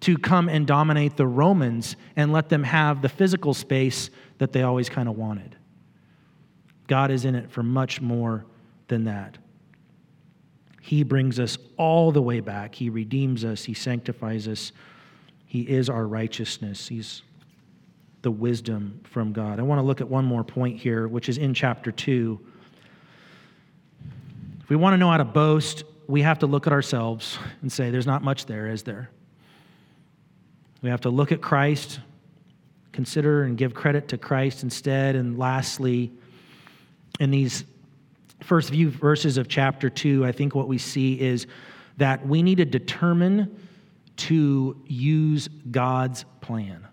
[0.00, 4.62] to come and dominate the Romans and let them have the physical space that they
[4.62, 5.56] always kind of wanted.
[6.86, 8.44] God is in it for much more
[8.88, 9.38] than that.
[10.80, 12.74] He brings us all the way back.
[12.74, 13.64] He redeems us.
[13.64, 14.72] He sanctifies us
[15.54, 16.88] he is our righteousness.
[16.88, 17.22] He's
[18.22, 19.60] the wisdom from God.
[19.60, 22.40] I want to look at one more point here, which is in chapter 2.
[24.64, 27.70] If we want to know how to boast, we have to look at ourselves and
[27.70, 29.10] say, there's not much there, is there?
[30.80, 32.00] We have to look at Christ,
[32.90, 35.16] consider and give credit to Christ instead.
[35.16, 36.12] And lastly,
[37.20, 37.64] in these
[38.40, 41.46] first few verses of chapter 2, I think what we see is
[41.98, 43.54] that we need to determine
[44.16, 46.88] to use God's plan.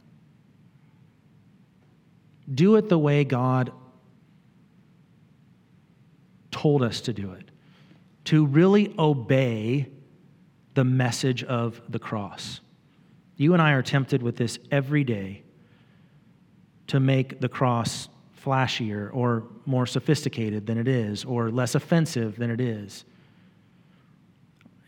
[2.54, 3.72] Do it the way God
[6.52, 7.51] told us to do it,
[8.26, 9.88] to really obey
[10.74, 12.62] the message of the cross.
[13.36, 15.44] You and I are tempted with this every day
[16.88, 18.10] to make the cross
[18.44, 23.06] flashier or more sophisticated than it is, or less offensive than it is.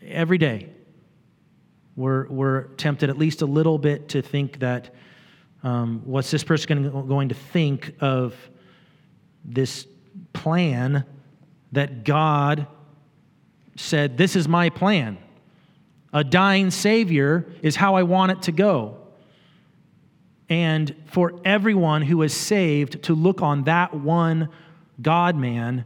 [0.02, 0.70] Every day,
[1.96, 4.94] we're, we're tempted at least a little bit to think that
[5.62, 8.34] um, what's this person going to think of
[9.44, 9.86] this
[10.32, 11.04] plan
[11.72, 12.66] that God
[13.76, 15.18] said, This is my plan.
[16.12, 18.98] A dying Savior is how I want it to go.
[20.48, 24.48] And for everyone who is saved to look on that one
[25.00, 25.84] God man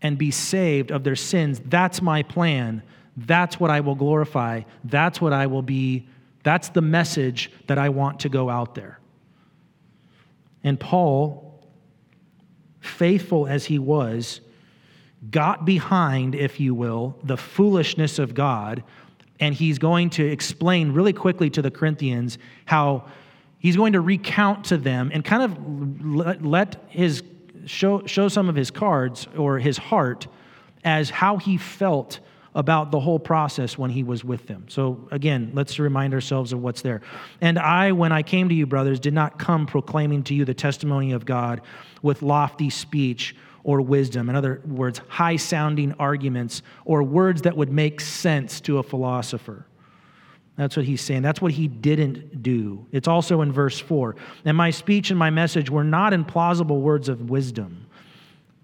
[0.00, 1.60] and be saved of their sins.
[1.64, 2.82] That's my plan.
[3.16, 4.62] That's what I will glorify.
[4.84, 6.06] That's what I will be.
[6.44, 9.00] That's the message that I want to go out there.
[10.62, 11.66] And Paul,
[12.80, 14.40] faithful as he was,
[15.30, 18.82] got behind, if you will, the foolishness of God.
[19.40, 23.04] And he's going to explain really quickly to the Corinthians how
[23.58, 27.22] he's going to recount to them and kind of let his
[27.66, 30.26] show, show some of his cards or his heart
[30.84, 32.20] as how he felt
[32.54, 34.64] about the whole process when he was with them.
[34.68, 37.02] So, again, let's remind ourselves of what's there.
[37.40, 40.54] And I, when I came to you, brothers, did not come proclaiming to you the
[40.54, 41.60] testimony of God
[42.02, 44.28] with lofty speech or wisdom.
[44.28, 49.66] In other words, high sounding arguments or words that would make sense to a philosopher.
[50.56, 51.22] That's what he's saying.
[51.22, 52.86] That's what he didn't do.
[52.90, 54.16] It's also in verse 4.
[54.44, 57.86] And my speech and my message were not in plausible words of wisdom.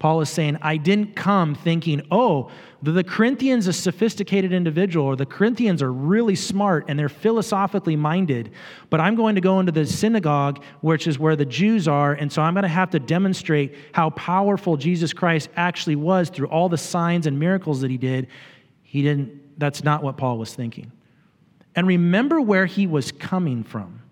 [0.05, 2.51] Paul is saying, I didn't come thinking, oh,
[2.83, 8.51] the Corinthians, a sophisticated individual, or the Corinthians are really smart and they're philosophically minded,
[8.91, 12.31] but I'm going to go into the synagogue, which is where the Jews are, and
[12.31, 16.69] so I'm going to have to demonstrate how powerful Jesus Christ actually was through all
[16.69, 18.27] the signs and miracles that he did.
[18.83, 20.91] He didn't, that's not what Paul was thinking.
[21.75, 24.03] And remember where he was coming from.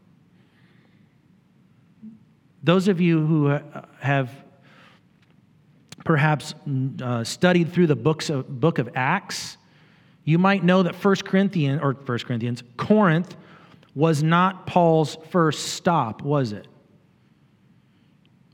[2.63, 3.59] Those of you who
[3.99, 4.42] have
[6.03, 6.53] perhaps
[7.01, 9.57] uh, studied through the books of, book of Acts,
[10.23, 13.35] you might know that 1 Corinthians, or 1 Corinthians, Corinth
[13.95, 16.67] was not Paul's first stop, was it?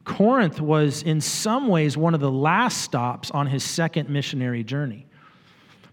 [0.03, 5.05] Corinth was in some ways one of the last stops on his second missionary journey.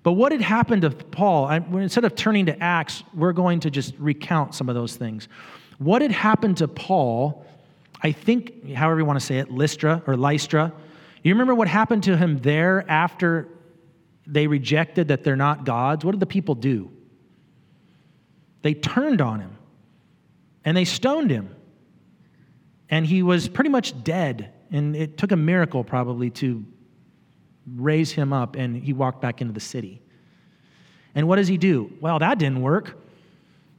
[0.02, 1.46] But what had happened to Paul?
[1.46, 5.28] I, instead of turning to Acts, we're going to just recount some of those things.
[5.78, 7.44] What had happened to Paul?
[8.02, 10.72] I think, however you want to say it, Lystra or Lystra.
[11.26, 13.48] You remember what happened to him there after
[14.28, 16.04] they rejected that they're not gods?
[16.04, 16.88] What did the people do?
[18.62, 19.58] They turned on him
[20.64, 21.52] and they stoned him.
[22.88, 24.52] And he was pretty much dead.
[24.70, 26.64] And it took a miracle probably to
[27.74, 30.00] raise him up, and he walked back into the city.
[31.16, 31.92] And what does he do?
[32.00, 32.96] Well, that didn't work.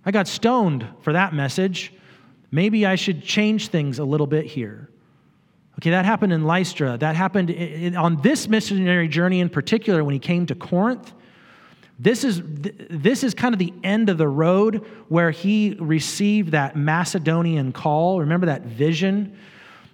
[0.06, 1.94] I got stoned for that message.
[2.52, 4.87] Maybe I should change things a little bit here.
[5.80, 6.98] Okay, that happened in Lystra.
[6.98, 11.14] That happened on this missionary journey in particular when he came to Corinth.
[12.00, 16.76] This is, this is kind of the end of the road where he received that
[16.76, 18.20] Macedonian call.
[18.20, 19.38] Remember that vision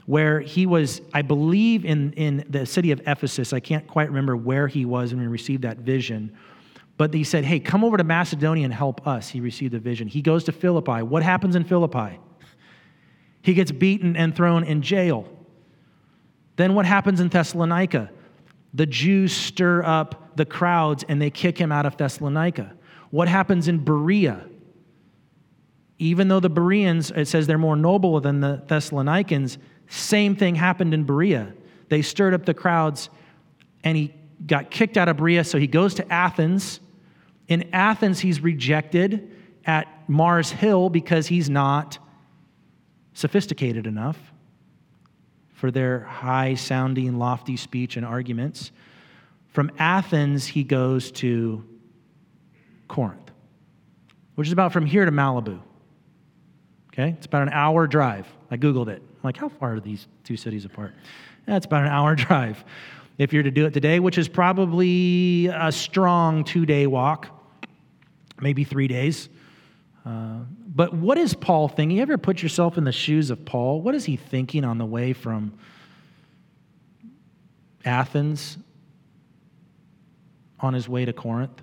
[0.05, 3.53] where he was, I believe, in, in the city of Ephesus.
[3.53, 6.35] I can't quite remember where he was when he received that vision.
[6.97, 9.29] But he said, Hey, come over to Macedonia and help us.
[9.29, 10.07] He received a vision.
[10.07, 11.01] He goes to Philippi.
[11.03, 12.19] What happens in Philippi?
[13.41, 15.27] He gets beaten and thrown in jail.
[16.55, 18.11] Then what happens in Thessalonica?
[18.73, 22.73] The Jews stir up the crowds and they kick him out of Thessalonica.
[23.11, 24.45] What happens in Berea?
[25.99, 30.93] Even though the Bereans, it says they're more noble than the Thessalonians, same thing happened
[30.93, 31.53] in Berea.
[31.89, 33.09] They stirred up the crowds
[33.83, 34.13] and he
[34.45, 36.79] got kicked out of Berea, so he goes to Athens.
[37.47, 39.31] In Athens, he's rejected
[39.65, 41.99] at Mars Hill because he's not
[43.13, 44.32] sophisticated enough
[45.63, 48.73] for their high sounding, lofty speech and arguments.
[49.47, 51.63] From Athens, he goes to
[52.89, 53.31] Corinth,
[54.35, 55.61] which is about from here to Malibu.
[56.91, 58.27] Okay, it's about an hour drive.
[58.51, 59.01] I Googled it.
[59.01, 60.95] I'm like, how far are these two cities apart?
[61.45, 62.65] That's about an hour drive.
[63.17, 67.29] If you're to do it today, which is probably a strong two day walk,
[68.41, 69.29] maybe three days.
[70.05, 71.97] Uh, but what is Paul thinking?
[71.97, 73.81] You ever put yourself in the shoes of Paul?
[73.81, 75.57] What is he thinking on the way from
[77.85, 78.57] Athens
[80.59, 81.61] on his way to Corinth?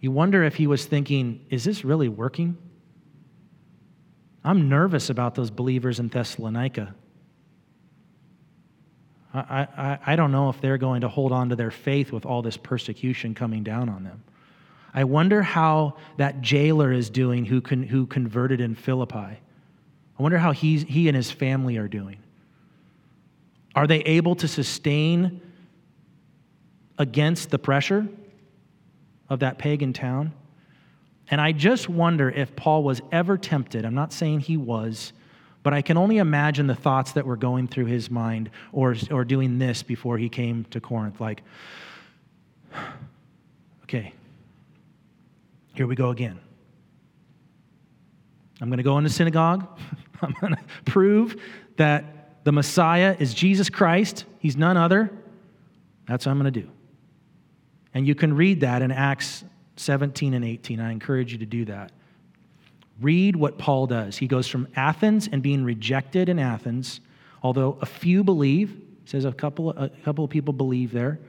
[0.00, 2.56] You wonder if he was thinking, is this really working?
[4.44, 6.94] I'm nervous about those believers in Thessalonica.
[9.34, 12.24] I, I, I don't know if they're going to hold on to their faith with
[12.24, 14.22] all this persecution coming down on them.
[14.98, 19.16] I wonder how that jailer is doing who, con, who converted in Philippi.
[19.16, 19.38] I
[20.18, 22.18] wonder how he's, he and his family are doing.
[23.76, 25.40] Are they able to sustain
[26.98, 28.08] against the pressure
[29.28, 30.32] of that pagan town?
[31.30, 33.84] And I just wonder if Paul was ever tempted.
[33.84, 35.12] I'm not saying he was,
[35.62, 39.24] but I can only imagine the thoughts that were going through his mind or, or
[39.24, 41.20] doing this before he came to Corinth.
[41.20, 41.42] Like,
[43.84, 44.12] okay,
[45.78, 46.40] here we go again.
[48.60, 49.64] I'm going to go into synagogue.
[50.22, 51.36] I'm going to prove
[51.76, 55.08] that the Messiah is Jesus Christ, he's none other,
[56.08, 56.68] that's what I'm going to do.
[57.94, 59.44] And you can read that in Acts
[59.76, 60.80] 17 and 18.
[60.80, 61.92] I encourage you to do that.
[63.00, 64.16] Read what Paul does.
[64.16, 67.00] He goes from Athens and being rejected in Athens,
[67.40, 71.20] although a few believe, says a couple, a couple of people believe there.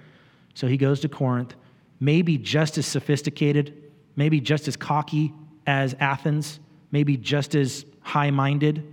[0.55, 1.53] So he goes to Corinth,
[1.99, 3.88] maybe just as sophisticated,
[4.19, 5.33] maybe just as cocky
[5.65, 6.59] as Athens,
[6.91, 8.83] maybe just as high minded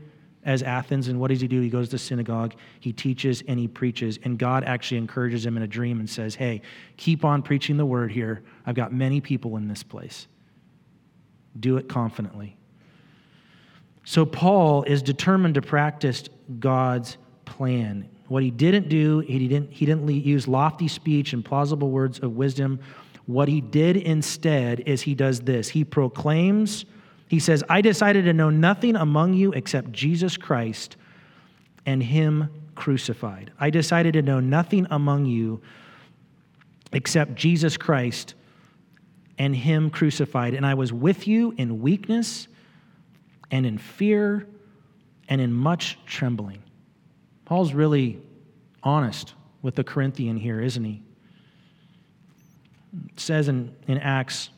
[0.44, 1.08] as Athens.
[1.08, 1.60] And what does he do?
[1.60, 4.20] He goes to synagogue, he teaches, and he preaches.
[4.22, 6.62] And God actually encourages him in a dream and says, Hey,
[6.96, 8.44] keep on preaching the word here.
[8.64, 10.28] I've got many people in this place.
[11.58, 12.56] Do it confidently.
[14.04, 16.22] So Paul is determined to practice
[16.60, 17.16] God's
[17.46, 18.08] plan.
[18.28, 22.36] What he didn't do, he didn't, he didn't use lofty speech and plausible words of
[22.36, 22.78] wisdom.
[23.26, 26.84] What he did instead is he does this he proclaims
[27.28, 30.96] he says, I decided to know nothing among you except Jesus Christ
[31.84, 33.52] and Him crucified.
[33.58, 35.60] I decided to know nothing among you
[36.92, 38.34] except Jesus Christ
[39.38, 40.54] and Him crucified.
[40.54, 42.46] And I was with you in weakness
[43.50, 44.46] and in fear
[45.28, 46.62] and in much trembling.
[47.44, 48.20] Paul's really
[48.84, 51.02] honest with the Corinthian here, isn't he?
[53.16, 54.50] Says in, in Acts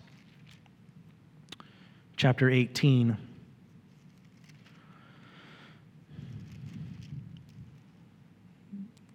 [2.16, 3.16] chapter 18.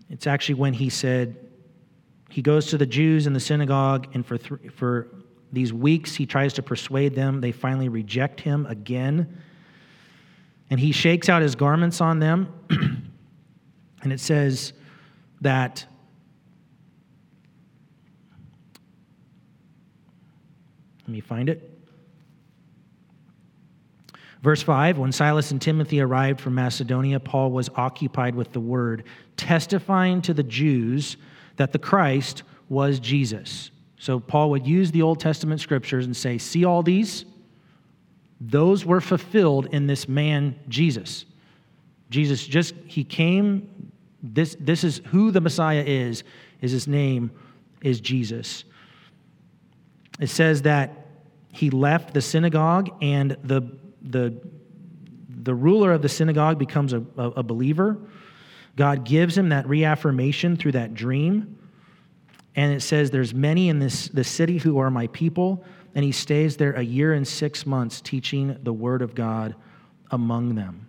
[0.09, 1.36] It's actually when he said,
[2.30, 5.07] he goes to the Jews in the synagogue, and for, th- for
[5.51, 7.41] these weeks he tries to persuade them.
[7.41, 9.41] They finally reject him again.
[10.69, 12.51] And he shakes out his garments on them.
[12.69, 14.74] and it says
[15.41, 15.86] that
[21.04, 21.70] let me find it.
[24.41, 29.06] Verse 5 When Silas and Timothy arrived from Macedonia, Paul was occupied with the word,
[29.38, 31.18] testifying to the Jews
[31.56, 33.72] that the Christ was Jesus.
[33.97, 37.26] So Paul would use the Old Testament scriptures and say, See all these?
[38.41, 41.26] Those were fulfilled in this man, Jesus.
[42.10, 43.91] Jesus just, he came,
[44.22, 46.24] this, this is who the Messiah is,
[46.62, 47.32] is his name
[47.82, 48.66] is Jesus.
[50.24, 51.07] It says that
[51.51, 53.61] he left the synagogue and the
[54.03, 54.34] the,
[55.28, 57.97] the ruler of the synagogue becomes a, a, a believer.
[58.78, 61.57] God gives him that reaffirmation through that dream.
[62.55, 65.65] And it says, There's many in this, this city who are my people.
[65.93, 69.55] And he stays there a year and six months teaching the word of God
[70.11, 70.88] among them.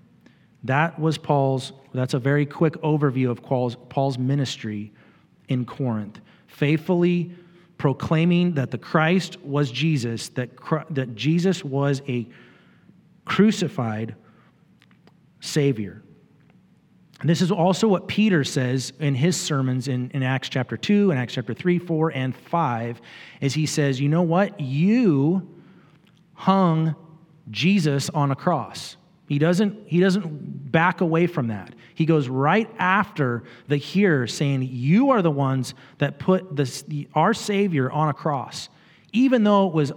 [0.62, 4.92] That was Paul's, that's a very quick overview of Paul's, Paul's ministry
[5.48, 6.20] in Corinth.
[6.46, 7.34] Faithfully
[7.78, 10.50] proclaiming that the Christ was Jesus, that,
[10.90, 12.26] that Jesus was a
[13.24, 14.14] crucified
[15.40, 16.02] Savior.
[17.20, 21.10] And this is also what Peter says in his sermons in, in Acts chapter 2
[21.10, 23.00] and Acts chapter 3, 4, and 5,
[23.40, 24.60] as he says, You know what?
[24.60, 25.48] You
[26.34, 26.94] hung
[27.50, 28.96] Jesus on a cross.
[29.28, 31.74] He doesn't, he doesn't back away from that.
[31.94, 36.84] He goes right after the hearer, saying, You are the ones that put this,
[37.14, 38.68] our Savior on a cross.
[39.12, 39.92] Even though it was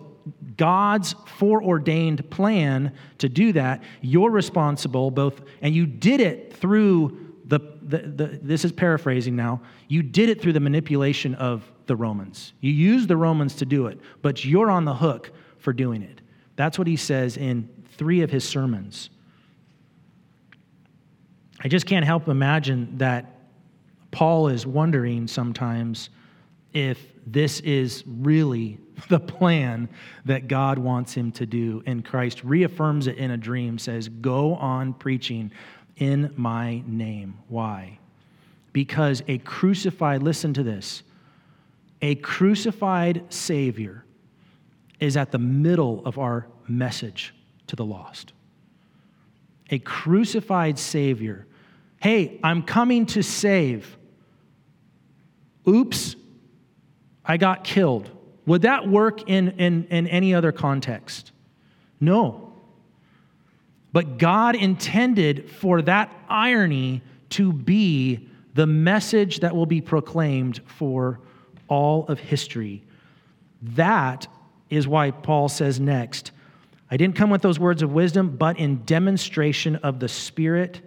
[0.57, 7.59] God's foreordained plan to do that, you're responsible both, and you did it through the,
[7.81, 12.53] the, the, this is paraphrasing now, you did it through the manipulation of the Romans.
[12.59, 16.21] You used the Romans to do it, but you're on the hook for doing it.
[16.57, 19.09] That's what he says in three of his sermons.
[21.59, 23.25] I just can't help imagine that
[24.11, 26.09] Paul is wondering sometimes
[26.73, 28.77] if this is really
[29.09, 29.89] the plan
[30.25, 31.83] that God wants him to do.
[31.85, 35.51] And Christ reaffirms it in a dream, says, Go on preaching
[35.97, 37.39] in my name.
[37.47, 37.99] Why?
[38.73, 41.01] Because a crucified, listen to this,
[42.01, 44.05] a crucified Savior
[44.99, 47.33] is at the middle of our message
[47.67, 48.33] to the lost.
[49.71, 51.46] A crucified Savior.
[52.01, 53.97] Hey, I'm coming to save.
[55.67, 56.15] Oops,
[57.25, 58.09] I got killed.
[58.45, 61.31] Would that work in, in, in any other context?
[61.99, 62.53] No.
[63.91, 71.19] But God intended for that irony to be the message that will be proclaimed for
[71.67, 72.83] all of history.
[73.61, 74.27] That
[74.69, 76.31] is why Paul says next,
[76.89, 80.81] I didn't come with those words of wisdom, but in demonstration of the Spirit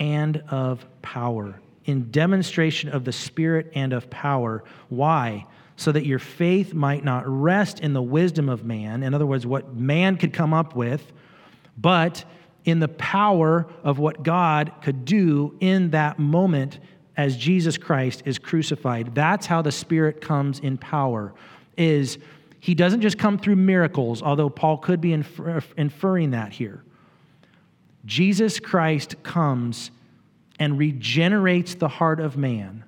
[0.00, 1.60] and of power.
[1.84, 4.64] In demonstration of the Spirit and of power.
[4.88, 5.46] Why?
[5.80, 9.46] so that your faith might not rest in the wisdom of man, in other words,
[9.46, 11.10] what man could come up with,
[11.78, 12.22] but
[12.66, 16.80] in the power of what God could do in that moment
[17.16, 19.14] as Jesus Christ is crucified.
[19.14, 21.32] That's how the Spirit comes in power.
[21.78, 22.18] Is
[22.58, 26.84] he doesn't just come through miracles, although Paul could be infer- inferring that here.
[28.04, 29.90] Jesus Christ comes
[30.58, 32.84] and regenerates the heart of man,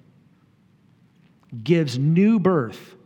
[1.62, 2.96] gives new birth,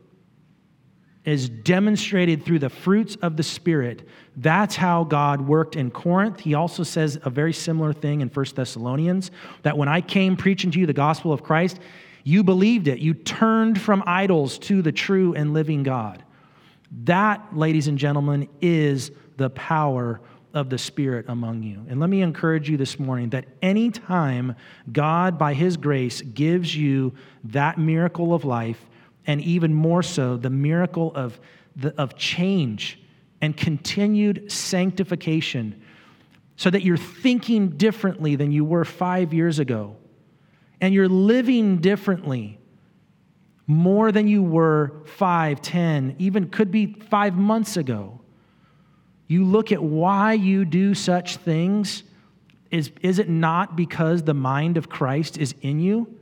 [1.24, 4.07] is demonstrated through the fruits of the Spirit.
[4.36, 6.40] That's how God worked in Corinth.
[6.40, 9.32] He also says a very similar thing in 1 Thessalonians
[9.62, 11.80] that when I came preaching to you the gospel of Christ,
[12.22, 13.00] you believed it.
[13.00, 16.24] You turned from idols to the true and living God.
[17.04, 20.20] That, ladies and gentlemen, is the power
[20.57, 21.84] of the Spirit among you.
[21.86, 24.57] And let me encourage you this morning that anytime
[24.90, 27.12] God, by His grace, gives you
[27.44, 28.84] that miracle of life,
[29.26, 31.38] and even more so, the miracle of,
[31.76, 32.98] the, of change
[33.42, 35.82] and continued sanctification,
[36.57, 39.94] so that you're thinking differently than you were five years ago,
[40.80, 42.59] and you're living differently
[43.66, 48.16] more than you were five, ten, even could be five months ago
[49.27, 52.05] you look at why you do such things,
[52.70, 56.14] is, is it not because the mind of Christ is in you,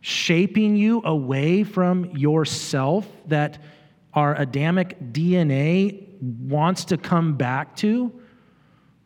[0.00, 3.58] shaping you away from yourself that
[4.14, 8.12] our Adamic DNA wants to come back to,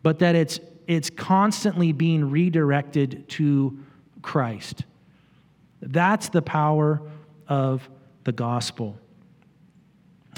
[0.03, 3.79] but that it's, it's constantly being redirected to
[4.23, 4.85] Christ?
[5.83, 7.03] That's the power
[7.49, 7.89] of
[8.23, 8.99] the gospel.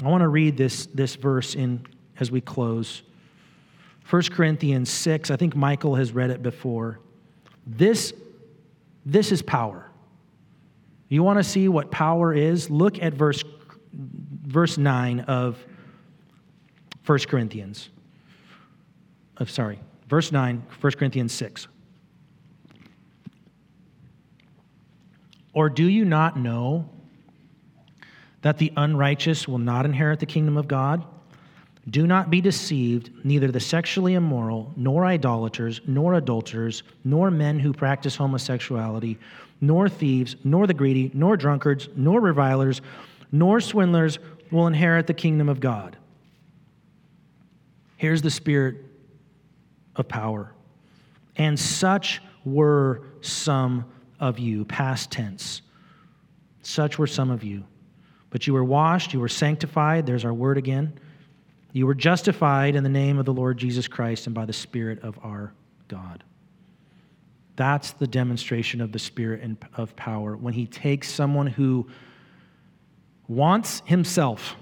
[0.03, 1.85] I want to read this, this verse in
[2.19, 3.03] as we close.
[4.09, 6.99] 1 Corinthians 6, I think Michael has read it before.
[7.65, 8.13] This,
[9.05, 9.89] this is power.
[11.09, 12.69] You want to see what power is?
[12.69, 13.43] Look at verse,
[13.93, 15.57] verse 9 of
[17.05, 17.89] 1 Corinthians.
[19.37, 21.67] Uh, sorry, verse 9, 1 Corinthians 6.
[25.53, 26.89] Or do you not know
[28.41, 31.05] that the unrighteous will not inherit the kingdom of God?
[31.89, 37.71] Do not be deceived, neither the sexually immoral, nor idolaters, nor adulterers, nor men who
[37.71, 39.17] practice homosexuality,
[39.61, 42.81] nor thieves, nor the greedy, nor drunkards, nor revilers,
[43.31, 44.19] nor swindlers
[44.51, 45.95] will inherit the kingdom of God.
[47.95, 48.75] Here's the spirit
[49.95, 50.51] of power.
[51.37, 53.85] And such were some
[54.19, 55.61] of you, past tense.
[56.63, 57.63] Such were some of you.
[58.29, 60.99] But you were washed, you were sanctified, there's our word again
[61.77, 65.03] you were justified in the name of the Lord Jesus Christ and by the Spirit
[65.03, 65.53] of our
[65.87, 66.23] God.
[67.55, 71.87] That's the demonstration of the Spirit and of power when He takes someone who
[73.27, 74.55] wants Himself,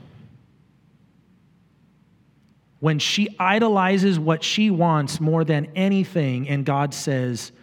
[2.81, 7.53] when she idolizes what she wants more than anything, and God says,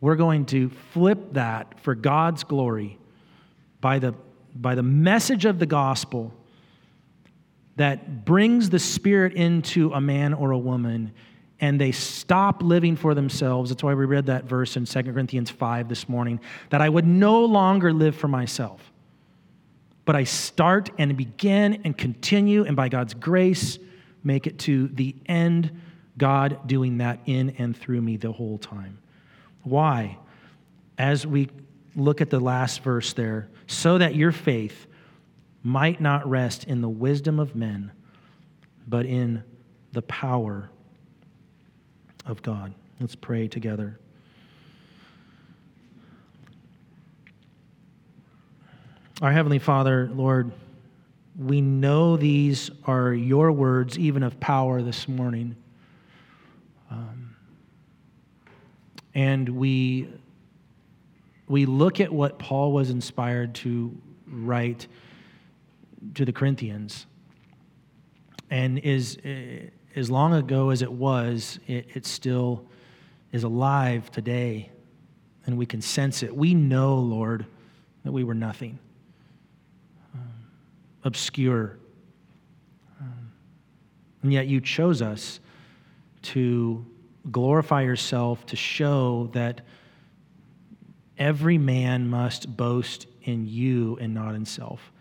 [0.00, 2.98] We're going to flip that for God's glory
[3.80, 4.14] by the,
[4.56, 6.34] by the message of the gospel
[7.76, 11.12] that brings the Spirit into a man or a woman
[11.62, 13.70] and they stop living for themselves.
[13.70, 17.06] That's why we read that verse in 2 Corinthians 5 this morning that I would
[17.06, 18.92] no longer live for myself,
[20.04, 23.78] but I start and begin and continue, and by God's grace,
[24.24, 25.80] make it to the end,
[26.18, 28.98] God doing that in and through me the whole time.
[29.62, 30.18] Why?
[30.98, 31.48] As we
[31.94, 34.88] look at the last verse there, so that your faith
[35.62, 37.92] might not rest in the wisdom of men,
[38.86, 39.42] but in
[39.92, 40.70] the power
[42.26, 42.74] of God.
[43.00, 43.98] Let's pray together.
[49.20, 50.50] Our Heavenly Father, Lord,
[51.38, 55.54] we know these are your words, even of power this morning.
[56.90, 57.36] Um,
[59.14, 60.08] and we,
[61.48, 63.96] we look at what Paul was inspired to
[64.26, 64.88] write
[66.14, 67.06] to the Corinthians.
[68.50, 72.66] And is eh, as long ago as it was, it, it still
[73.32, 74.70] is alive today,
[75.46, 76.34] and we can sense it.
[76.34, 77.46] We know, Lord,
[78.04, 78.78] that we were nothing,
[80.14, 80.20] um,
[81.04, 81.78] obscure.
[83.00, 83.32] Um,
[84.22, 85.40] and yet you chose us
[86.22, 86.84] to
[87.30, 89.62] glorify yourself, to show that
[91.18, 94.92] every man must boast in you and not in self.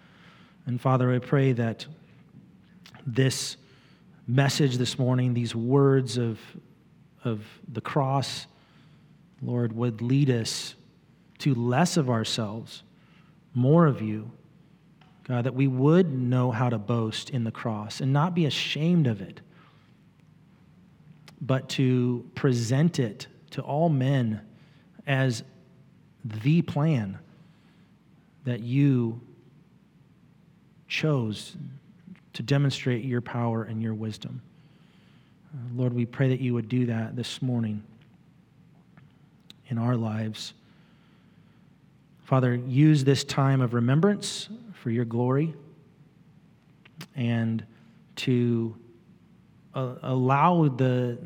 [0.65, 1.85] And Father, I pray that
[3.05, 3.57] this
[4.27, 6.39] message this morning, these words of,
[7.23, 8.47] of the cross,
[9.41, 10.75] Lord, would lead us
[11.39, 12.83] to less of ourselves,
[13.53, 14.31] more of you.
[15.23, 19.07] God, that we would know how to boast in the cross and not be ashamed
[19.07, 19.41] of it,
[21.39, 24.41] but to present it to all men
[25.07, 25.43] as
[26.23, 27.17] the plan
[28.45, 29.21] that you
[30.91, 31.55] chose
[32.33, 34.41] to demonstrate your power and your wisdom.
[35.53, 37.81] Uh, Lord, we pray that you would do that this morning
[39.69, 40.53] in our lives.
[42.25, 45.53] Father, use this time of remembrance for your glory
[47.15, 47.65] and
[48.17, 48.75] to
[49.73, 51.17] uh, allow the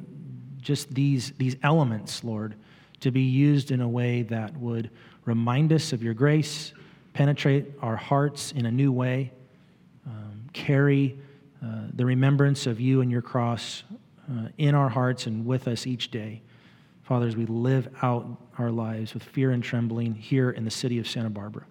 [0.62, 2.54] just these these elements, Lord,
[3.00, 4.92] to be used in a way that would
[5.26, 6.72] remind us of your grace,
[7.14, 9.32] penetrate our hearts in a new way,
[10.56, 11.20] carry
[11.64, 13.84] uh, the remembrance of you and your cross
[14.32, 16.42] uh, in our hearts and with us each day.
[17.04, 18.26] Father, as we live out
[18.58, 21.66] our lives with fear and trembling here in the city of Santa Barbara,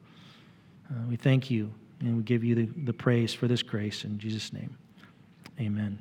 [0.91, 4.18] uh, we thank you and we give you the, the praise for this grace in
[4.18, 4.76] Jesus' name.
[5.59, 5.99] Amen.